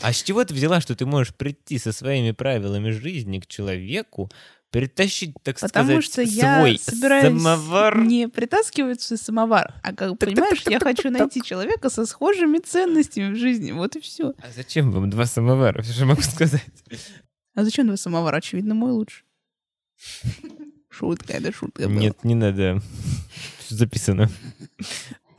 А 0.00 0.12
с 0.12 0.22
чего 0.22 0.44
ты 0.44 0.54
взяла, 0.54 0.80
что 0.80 0.94
ты 0.94 1.06
можешь 1.06 1.34
прийти 1.34 1.78
со 1.78 1.92
своими 1.92 2.32
правилами 2.32 2.90
жизни 2.90 3.38
к 3.40 3.46
человеку, 3.46 4.30
притащить, 4.70 5.32
так 5.42 5.58
Потому 5.58 6.00
сказать, 6.02 6.04
что 6.04 6.22
я 6.22 6.58
свой 6.58 6.78
собираюсь 6.78 7.24
самовар. 7.24 7.98
не 8.00 8.28
притаскивать 8.28 9.00
свой 9.00 9.18
самовар, 9.18 9.74
а 9.82 9.94
как 9.94 10.18
понимаешь, 10.18 10.62
я 10.66 10.78
хочу 10.80 11.10
найти 11.10 11.40
человека 11.42 11.88
со 11.88 12.04
схожими 12.04 12.58
ценностями 12.58 13.32
в 13.32 13.36
жизни. 13.36 13.72
Вот 13.72 13.96
и 13.96 14.00
все. 14.00 14.34
А 14.38 14.50
зачем 14.54 14.90
вам 14.90 15.08
два 15.08 15.24
самовара? 15.26 15.82
Все 15.82 15.92
же 15.92 16.04
могу 16.06 16.20
сказать. 16.22 16.64
А 17.54 17.64
зачем 17.64 17.86
два 17.86 17.96
самовара? 17.96 18.36
Очевидно, 18.36 18.74
мой 18.74 18.90
лучше. 18.92 19.22
Шутка, 20.90 21.34
это 21.34 21.52
шутка 21.52 21.88
была. 21.88 22.00
Нет, 22.00 22.24
не 22.24 22.34
надо. 22.34 22.82
Записано. 23.68 24.30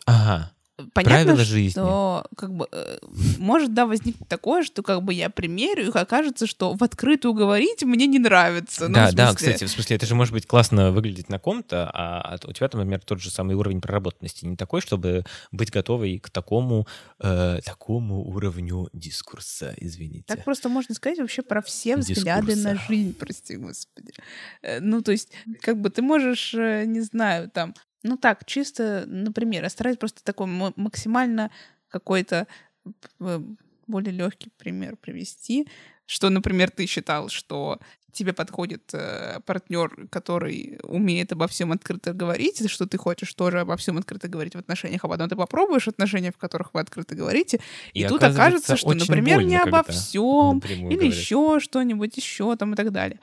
Ага. 0.06 0.52
Понятно, 0.94 1.24
правила 1.26 1.44
жизни. 1.44 1.72
что 1.72 2.26
как 2.38 2.54
бы 2.54 2.68
э, 2.72 3.00
может 3.40 3.74
да 3.74 3.88
возникнуть 3.88 4.30
такое, 4.30 4.64
что 4.64 4.84
как 4.84 5.02
бы 5.02 5.14
я 5.14 5.30
примерю, 5.32 5.88
и 5.88 5.98
окажется, 5.98 6.46
что 6.46 6.76
в 6.76 6.84
открытую 6.84 7.34
говорить 7.34 7.84
мне 7.84 8.06
не 8.06 8.20
нравится. 8.20 8.88
Ну, 8.88 8.94
да, 8.94 9.10
в 9.10 9.14
да, 9.16 9.30
смысле, 9.32 9.54
кстати, 9.54 9.64
в 9.68 9.74
смысле, 9.74 9.96
это 9.96 10.06
же 10.06 10.14
может 10.14 10.34
быть 10.34 10.46
классно 10.46 10.92
выглядеть 10.92 11.30
на 11.30 11.40
ком-то, 11.40 11.90
а 11.92 12.38
у 12.46 12.52
тебя, 12.54 12.70
например, 12.72 13.00
тот 13.00 13.20
же 13.20 13.32
самый 13.32 13.56
уровень 13.56 13.82
проработанности 13.82 14.46
не 14.46 14.56
такой, 14.56 14.82
чтобы 14.82 15.26
быть 15.52 15.72
готовой 15.72 16.20
к 16.20 16.30
такому, 16.30 16.88
э, 17.20 17.60
такому 17.66 18.24
уровню 18.24 18.90
дискурса, 18.94 19.74
извините. 19.78 20.26
Так 20.28 20.44
просто 20.44 20.70
можно 20.70 20.94
сказать 20.94 21.18
вообще 21.18 21.42
про 21.42 21.62
все 21.62 21.98
взгляды 21.98 22.56
на 22.56 22.74
Дискурса. 22.74 22.86
жизнь, 22.88 23.14
прости 23.18 23.56
господи. 23.58 24.14
Э, 24.62 24.80
Ну, 24.80 25.02
то 25.02 25.12
есть, 25.12 25.32
как 25.62 25.82
бы 25.82 25.90
ты 25.90 26.02
можешь, 26.02 26.54
э, 26.54 26.86
не 26.86 27.02
знаю, 27.02 27.50
там, 27.50 27.74
ну 28.04 28.18
так, 28.18 28.46
чисто, 28.46 29.06
например, 29.08 29.64
я 29.64 29.70
стараюсь 29.70 29.98
просто 29.98 30.24
такой 30.24 30.48
максимально 30.48 31.52
какой-то 31.90 32.48
э, 33.20 33.42
более 33.88 34.12
легкий 34.12 34.52
пример 34.58 34.96
привести, 34.98 35.68
что, 36.06 36.30
например, 36.30 36.72
ты 36.72 36.86
считал, 36.86 37.30
что 37.30 37.80
тебе 38.18 38.34
подходит 38.34 38.90
э, 38.94 39.40
партнер, 39.46 40.08
который 40.10 40.80
умеет 40.84 41.32
обо 41.32 41.48
всем 41.48 41.72
открыто 41.72 42.14
говорить, 42.14 42.62
и 42.62 42.68
что 42.68 42.88
ты 42.88 42.98
хочешь 42.98 43.34
тоже 43.34 43.60
обо 43.60 43.78
всем 43.78 43.98
открыто 43.98 44.28
говорить 44.28 44.56
в 44.56 44.58
отношениях, 44.58 45.04
а 45.04 45.08
потом 45.08 45.30
ты 45.30 45.36
попробуешь 45.36 45.88
отношения, 45.88 46.32
в 46.32 46.38
которых 46.38 46.74
вы 46.74 46.80
открыто 46.80 47.14
говорите, 47.14 47.60
и, 47.94 48.06
тут 48.06 48.24
оказывается, 48.24 48.74
окажется, 48.74 48.78
что, 48.78 48.94
например, 48.94 49.44
не 49.44 49.58
обо 49.58 49.84
всем, 49.84 50.60
или 50.60 50.96
говорят. 50.96 51.04
еще 51.04 51.60
что-нибудь, 51.60 52.18
еще 52.18 52.56
там 52.56 52.74
и 52.74 52.76
так 52.76 52.92
далее. 52.92 53.20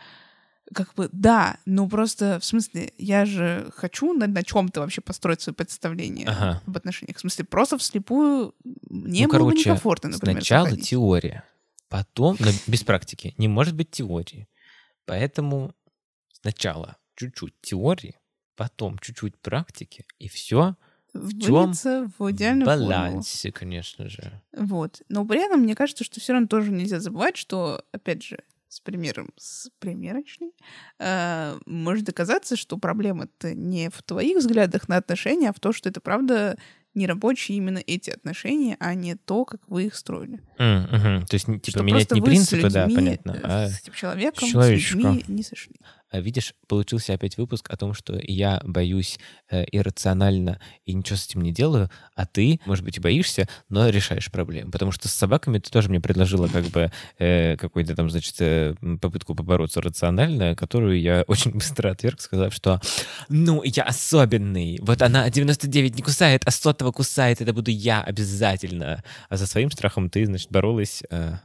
Как 0.73 0.95
бы, 0.95 1.09
да, 1.13 1.59
ну 1.67 1.89
просто, 1.89 2.39
в 2.41 2.45
смысле, 2.45 2.93
я 2.97 3.27
же 3.27 3.71
хочу 3.77 4.15
на, 4.15 4.27
на 4.27 4.43
чем-то 4.43 4.81
вообще 4.81 5.01
построить 5.03 5.43
свое 5.43 5.55
представление 5.55 6.27
Ага. 6.29 6.63
об 6.67 6.77
отношениях. 6.77 7.19
В 7.19 7.21
смысле, 7.21 7.45
просто 7.45 7.77
вслепую 7.77 8.55
мне 8.89 9.27
ну, 9.27 9.33
было 9.33 9.39
бы 9.39 9.51
короче, 9.51 9.69
некомфортно, 9.71 10.09
например, 10.11 10.37
сначала 10.37 10.65
заходить. 10.65 10.89
теория, 10.89 11.45
потом, 11.89 12.37
но 12.41 12.51
без 12.67 12.83
практики, 12.83 13.35
не 13.37 13.49
может 13.49 13.75
быть 13.75 13.91
теории. 13.91 14.49
Поэтому 15.05 15.75
сначала 16.33 16.97
чуть-чуть 17.15 17.55
теории, 17.61 18.17
потом 18.57 18.99
чуть-чуть 18.99 19.37
практики, 19.39 20.07
и 20.19 20.29
все 20.29 20.77
Вылиться 21.13 22.11
в 22.19 22.31
идеальную 22.33 22.67
формулу. 22.67 22.89
балансе, 22.91 23.53
конечно 23.53 24.09
же. 24.09 24.43
Вот. 24.57 25.01
Но 25.09 25.25
при 25.25 25.45
этом 25.45 25.61
мне 25.61 25.77
кажется, 25.77 26.03
что 26.03 26.19
все 26.19 26.33
равно 26.33 26.49
тоже 26.49 26.73
нельзя 26.73 26.99
забывать, 26.99 27.37
что, 27.37 27.85
опять 27.93 28.25
же, 28.25 28.41
с 28.75 28.81
примером, 28.81 29.31
с 29.37 29.71
примерочной, 29.79 30.53
э, 30.99 31.59
может 31.67 32.09
оказаться, 32.09 32.57
что 32.57 32.77
проблема-то 32.77 33.55
не 33.55 33.89
в 33.89 34.03
твоих 34.03 34.39
взглядах 34.39 34.89
на 34.89 34.97
отношения, 34.97 35.51
а 35.51 35.53
в 35.53 35.61
том, 35.61 35.73
что 35.73 35.89
это 35.89 36.01
правда 36.01 36.59
не 36.95 37.07
рабочие 37.07 37.59
именно 37.59 37.79
эти 37.85 38.11
отношения, 38.11 38.77
а 38.81 38.95
не 38.95 39.17
то, 39.17 39.45
как 39.45 39.61
вы 39.69 39.85
их 39.87 39.95
строили. 39.97 40.41
М, 40.59 40.83
мгм. 40.83 41.27
То 41.27 41.35
есть, 41.35 41.47
типа, 41.47 41.71
что 41.71 41.83
менять 41.83 42.11
не 42.13 42.21
принципы, 42.21 42.71
с 42.71 42.73
да, 42.73 42.87
людьми, 42.87 42.97
понятно, 42.97 43.31
э, 43.33 43.41
а 43.43 43.69
с 43.69 43.81
этим 43.81 43.93
человеком, 43.93 44.49
с 44.49 44.71
людьми 44.71 45.25
не 45.29 45.43
сошли. 45.43 45.75
А 46.15 46.21
видишь, 46.21 46.55
получился 46.69 47.13
опять 47.13 47.37
выпуск 47.39 47.69
о 47.71 47.77
том, 47.77 47.93
что 47.93 48.17
я 48.23 48.61
боюсь 48.65 49.19
э, 49.51 49.65
иррационально 49.73 50.61
и 50.85 50.95
ничего 50.95 51.17
с 51.17 51.27
этим 51.27 51.41
не 51.41 51.51
делаю, 51.51 51.91
а 52.15 52.25
ты, 52.25 52.61
может 52.67 52.85
быть, 52.85 52.99
и 52.99 53.01
боишься, 53.01 53.49
но 53.69 53.89
решаешь 53.89 54.31
проблему. 54.31 54.71
Потому 54.71 54.93
что 54.93 55.09
с 55.09 55.13
собаками 55.13 55.59
ты 55.59 55.73
тоже 55.73 55.89
мне 55.89 56.01
предложила 56.01 56.47
как 56.47 56.67
бы 56.67 56.93
э, 57.19 57.57
какую-то 57.57 57.97
там, 57.97 58.11
значит, 58.11 58.37
э, 58.39 58.77
попытку 59.01 59.35
побороться 59.35 59.83
рационально, 59.83 60.55
которую 60.55 61.01
я 61.01 61.23
очень 61.27 61.51
быстро 61.51 61.91
отверг, 61.91 62.21
сказав, 62.21 62.55
что 62.55 62.81
ну, 63.29 63.65
я 63.65 63.83
особенный. 63.83 64.79
Вот 64.83 65.03
она 65.03 65.29
99 65.29 65.97
не 65.97 66.03
кусает, 66.03 66.43
а 66.47 66.53
сотого 66.53 66.93
кусает, 66.93 67.41
это 67.41 67.53
буду 67.53 67.73
я 67.73 68.01
обязательно. 68.01 69.03
А 69.29 69.37
за 69.37 69.49
своим 69.49 69.73
страхом 69.73 70.09
ты, 70.11 70.27
значит, 70.27 70.53
боролась... 70.53 71.03
э, 71.11 71.39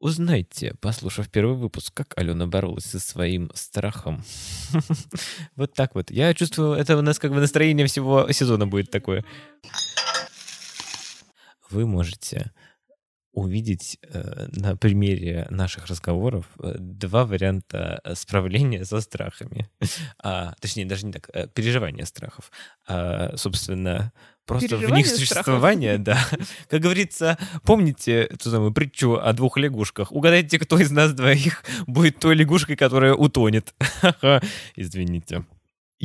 Узнайте, 0.00 0.74
послушав 0.80 1.30
первый 1.30 1.56
выпуск, 1.56 1.94
как 1.94 2.18
Алена 2.18 2.46
боролась 2.46 2.84
со 2.84 3.00
своим 3.00 3.50
страхом. 3.54 4.22
Вот 5.56 5.72
так 5.72 5.94
вот. 5.94 6.10
Я 6.10 6.34
чувствую, 6.34 6.74
это 6.74 6.96
у 6.96 7.02
нас 7.02 7.18
как 7.18 7.32
бы 7.32 7.40
настроение 7.40 7.86
всего 7.86 8.30
сезона 8.32 8.66
будет 8.66 8.90
такое. 8.90 9.24
Вы 11.70 11.86
можете 11.86 12.52
увидеть 13.34 13.98
э, 14.02 14.46
на 14.52 14.76
примере 14.76 15.46
наших 15.50 15.86
разговоров 15.86 16.46
э, 16.60 16.76
два 16.78 17.24
варианта 17.24 18.00
э, 18.04 18.14
справления 18.14 18.84
со 18.84 19.00
страхами. 19.00 19.68
А, 20.22 20.54
точнее, 20.60 20.86
даже 20.86 21.06
не 21.06 21.12
так, 21.12 21.28
э, 21.32 21.48
переживания 21.48 22.04
страхов. 22.04 22.50
А, 22.86 23.36
собственно, 23.36 24.12
просто 24.46 24.76
в 24.76 24.90
них 24.90 25.06
страхов. 25.06 25.26
существование, 25.26 25.98
да. 25.98 26.18
Как 26.68 26.80
говорится, 26.80 27.38
помните 27.64 28.22
эту 28.22 28.50
самую 28.50 28.72
притчу 28.72 29.14
о 29.14 29.32
двух 29.32 29.56
лягушках? 29.56 30.12
Угадайте, 30.12 30.58
кто 30.58 30.78
из 30.78 30.90
нас 30.90 31.12
двоих 31.12 31.62
будет 31.86 32.18
той 32.18 32.34
лягушкой, 32.34 32.76
которая 32.76 33.14
утонет. 33.14 33.74
Извините. 34.76 35.44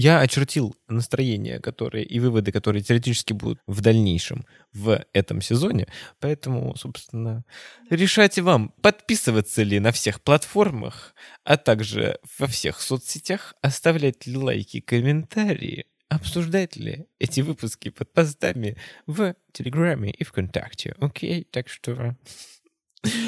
Я 0.01 0.21
очертил 0.21 0.77
настроение, 0.87 1.59
которые 1.59 2.05
и 2.05 2.19
выводы, 2.19 2.51
которые 2.53 2.81
теоретически 2.81 3.33
будут 3.33 3.59
в 3.67 3.81
дальнейшем 3.81 4.45
в 4.71 5.03
этом 5.13 5.41
сезоне. 5.41 5.87
Поэтому, 6.21 6.73
собственно, 6.77 7.43
решайте 7.89 8.41
вам, 8.41 8.69
подписываться 8.81 9.61
ли 9.63 9.79
на 9.79 9.91
всех 9.91 10.21
платформах, 10.21 11.13
а 11.43 11.57
также 11.57 12.19
во 12.37 12.47
всех 12.47 12.79
соцсетях, 12.79 13.55
оставлять 13.61 14.25
ли 14.25 14.37
лайки, 14.37 14.79
комментарии, 14.79 15.85
обсуждать 16.09 16.75
ли 16.75 17.05
эти 17.19 17.41
выпуски 17.41 17.89
под 17.89 18.11
постами 18.11 18.75
в 19.05 19.35
Телеграме 19.53 20.11
и 20.11 20.23
ВКонтакте. 20.23 20.95
Окей, 20.99 21.43
так 21.43 21.69
что 21.69 22.15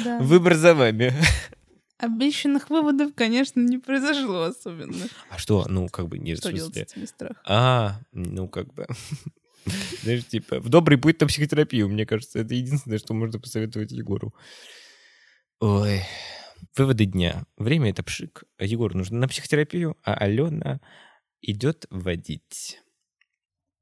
Да. 0.04 0.18
выбор 0.20 0.54
за 0.54 0.74
вами. 0.74 1.14
Обещанных 1.98 2.68
выводов, 2.68 3.14
конечно, 3.14 3.60
не 3.60 3.78
произошло 3.78 4.42
особенно. 4.42 5.06
А 5.30 5.38
что, 5.38 5.64
ну, 5.68 5.88
как 5.88 6.08
бы, 6.08 6.18
не 6.18 6.34
в 6.34 6.38
Что 6.38 6.50
делать 6.52 6.72
с 6.72 6.74
смысле... 6.74 6.82
этими 6.82 7.04
страхами? 7.04 7.38
А, 7.46 8.00
ну 8.12 8.48
как 8.48 8.74
бы. 8.74 8.86
Знаешь, 10.02 10.26
типа, 10.26 10.58
в 10.58 10.68
добрый 10.68 10.98
путь 10.98 11.20
на 11.20 11.28
психотерапию, 11.28 11.88
мне 11.88 12.04
кажется, 12.04 12.40
это 12.40 12.54
единственное, 12.54 12.98
что 12.98 13.14
можно 13.14 13.38
посоветовать 13.38 13.92
Егору. 13.92 14.34
Ой. 15.60 16.02
Выводы 16.76 17.04
дня. 17.04 17.44
Время 17.56 17.90
это 17.90 18.02
пшик. 18.02 18.42
Егору 18.58 18.96
нужно 18.98 19.18
на 19.18 19.28
психотерапию, 19.28 19.96
а 20.02 20.14
Алена 20.14 20.80
идет 21.42 21.86
водить. 21.90 22.78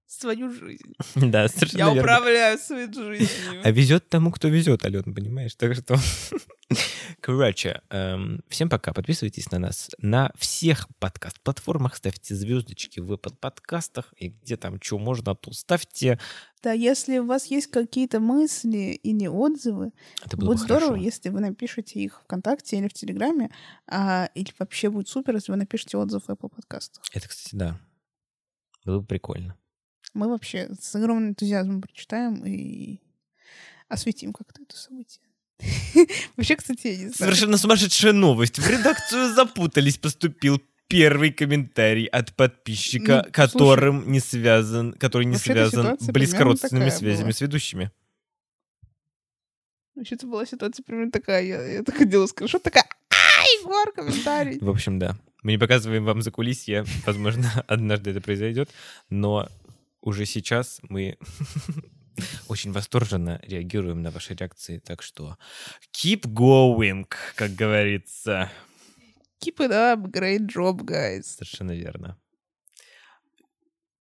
Свою 0.07 0.53
жизнь. 0.53 0.94
Да, 1.14 1.46
совершенно 1.46 1.79
Я 1.81 1.94
верно. 1.94 2.01
управляю 2.03 2.59
своей 2.59 2.92
жизнью. 2.92 3.61
А 3.62 3.70
везет 3.70 4.09
тому, 4.09 4.33
кто 4.33 4.49
везет, 4.49 4.85
Алена, 4.85 5.12
понимаешь? 5.14 5.55
Так 5.55 5.75
что... 5.77 5.96
Короче, 7.20 7.81
эм, 7.90 8.42
всем 8.49 8.68
пока. 8.68 8.92
Подписывайтесь 8.92 9.51
на 9.53 9.59
нас 9.59 9.90
на 9.99 10.33
всех 10.37 10.88
подкаст-платформах. 10.99 11.94
Ставьте 11.96 12.35
звездочки 12.35 12.99
в 13.01 13.12
Apple 13.12 13.37
подкастах. 13.37 14.12
И 14.16 14.29
где 14.29 14.57
там 14.57 14.81
что 14.83 14.99
можно, 14.99 15.35
то 15.37 15.53
ставьте. 15.53 16.18
Да, 16.62 16.73
если 16.73 17.18
у 17.18 17.25
вас 17.27 17.46
есть 17.46 17.68
какие-то 17.68 18.20
мысли 18.20 18.99
или 19.03 19.27
отзывы, 19.27 19.92
Это 20.25 20.37
было 20.37 20.49
будет 20.49 20.59
бы 20.59 20.64
здорово, 20.64 20.87
хорошо. 20.88 21.03
если 21.05 21.29
вы 21.31 21.40
напишете 21.40 22.01
их 22.01 22.20
ВКонтакте 22.25 22.77
или 22.77 22.88
в 22.88 22.92
Телеграме, 22.92 23.51
а, 23.87 24.29
или 24.35 24.53
вообще 24.59 24.90
будет 24.90 25.09
супер, 25.09 25.35
если 25.35 25.53
вы 25.53 25.57
напишете 25.59 25.96
отзыв 25.96 26.25
в 26.25 26.29
Apple 26.29 26.51
подкастах. 26.51 27.03
Это, 27.12 27.29
кстати, 27.29 27.55
да. 27.57 27.81
Было 28.85 29.01
бы 29.01 29.07
прикольно. 29.07 29.57
Мы 30.12 30.29
вообще 30.29 30.68
с 30.79 30.94
огромным 30.96 31.31
энтузиазмом 31.31 31.81
прочитаем 31.81 32.44
и 32.44 33.01
осветим 33.88 34.33
как-то 34.33 34.62
это 34.62 34.77
событие. 34.77 35.23
Вообще, 36.37 36.57
кстати, 36.57 36.87
я 36.87 36.92
не 36.96 37.09
знаю. 37.09 37.14
Совершенно 37.14 37.59
сумасшедшая 37.59 38.12
новость. 38.14 38.59
В 38.59 38.66
редакцию 38.68 39.35
запутались. 39.35 39.99
Поступил 39.99 40.61
первый 40.90 41.33
комментарий 41.33 42.05
от 42.07 42.35
подписчика, 42.35 43.22
Ну, 43.26 43.33
которым 43.33 44.11
не 44.11 44.20
связан, 44.20 44.92
который 44.92 45.24
не 45.24 45.37
связан 45.37 45.96
близкородственными 46.00 46.90
связями 46.90 47.24
была. 47.24 47.33
с 47.33 47.40
ведущими. 47.40 47.90
Вообще-то 49.94 50.26
была 50.26 50.46
ситуация 50.46 50.83
примерно 50.83 51.12
такая. 51.12 51.42
Я, 51.44 51.62
я 51.64 51.83
так 51.83 51.96
ходила 51.96 52.26
с 52.26 52.33
крыши, 52.33 52.59
такая, 52.59 52.85
а, 53.11 53.42
Егор, 53.61 53.92
комментарий. 53.92 54.59
В 54.59 54.68
общем, 54.68 54.98
да. 54.98 55.16
Мы 55.42 55.53
не 55.53 55.59
показываем 55.59 56.05
вам 56.05 56.22
за 56.22 56.31
кулисье. 56.31 56.85
Возможно, 57.07 57.64
однажды 57.66 58.11
это 58.11 58.20
произойдет. 58.20 58.70
Но 59.11 59.48
уже 60.00 60.26
сейчас 60.26 60.81
мы 60.88 61.18
очень 62.48 62.72
восторженно 62.72 63.40
реагируем 63.42 64.03
на 64.03 64.11
ваши 64.11 64.35
реакции. 64.35 64.79
Так 64.79 65.03
что 65.03 65.37
keep 65.92 66.22
going, 66.22 67.07
как 67.35 67.55
говорится. 67.55 68.50
Keep 69.40 69.61
it 69.61 69.72
up, 69.72 70.11
great 70.11 70.46
job, 70.46 70.85
guys. 70.85 71.22
Совершенно 71.22 71.72
верно. 71.72 72.18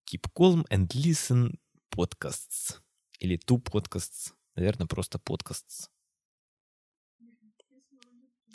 Keep 0.06 0.28
calm 0.36 0.66
and 0.70 0.88
listen 0.94 1.58
podcasts. 1.92 2.80
Или 3.20 3.38
two 3.38 3.62
podcasts. 3.62 4.34
Наверное, 4.56 4.88
просто 4.88 5.18
podcasts. 5.18 5.90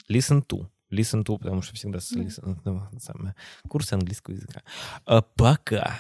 Listen 0.09 0.43
to. 0.47 0.69
Listen 0.91 1.25
to, 1.25 1.39
потому 1.39 1.63
что 1.63 1.75
всегда 1.75 2.01
с 2.01 2.13
listen, 2.13 2.61
ну, 2.65 2.87
самое, 3.01 3.35
курсы 3.69 3.95
английского 3.95 4.35
языка. 4.35 4.63
А, 5.07 5.23
пока. 5.23 5.99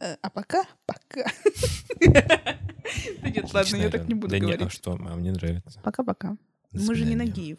Э, 0.00 0.16
а 0.22 0.30
пока? 0.30 0.64
Пока. 0.86 1.30
Нет, 3.22 3.52
ладно, 3.52 3.76
я 3.76 3.90
так 3.90 4.08
не 4.08 4.14
буду 4.14 4.30
да 4.30 4.38
говорить. 4.38 4.60
Не, 4.60 4.66
а 4.66 4.70
что? 4.70 4.92
А 4.92 5.14
мне 5.16 5.32
нравится. 5.32 5.80
Пока-пока. 5.82 6.36
Мы 6.72 6.94
же 6.94 7.04
не 7.04 7.16
Нагиев. 7.16 7.58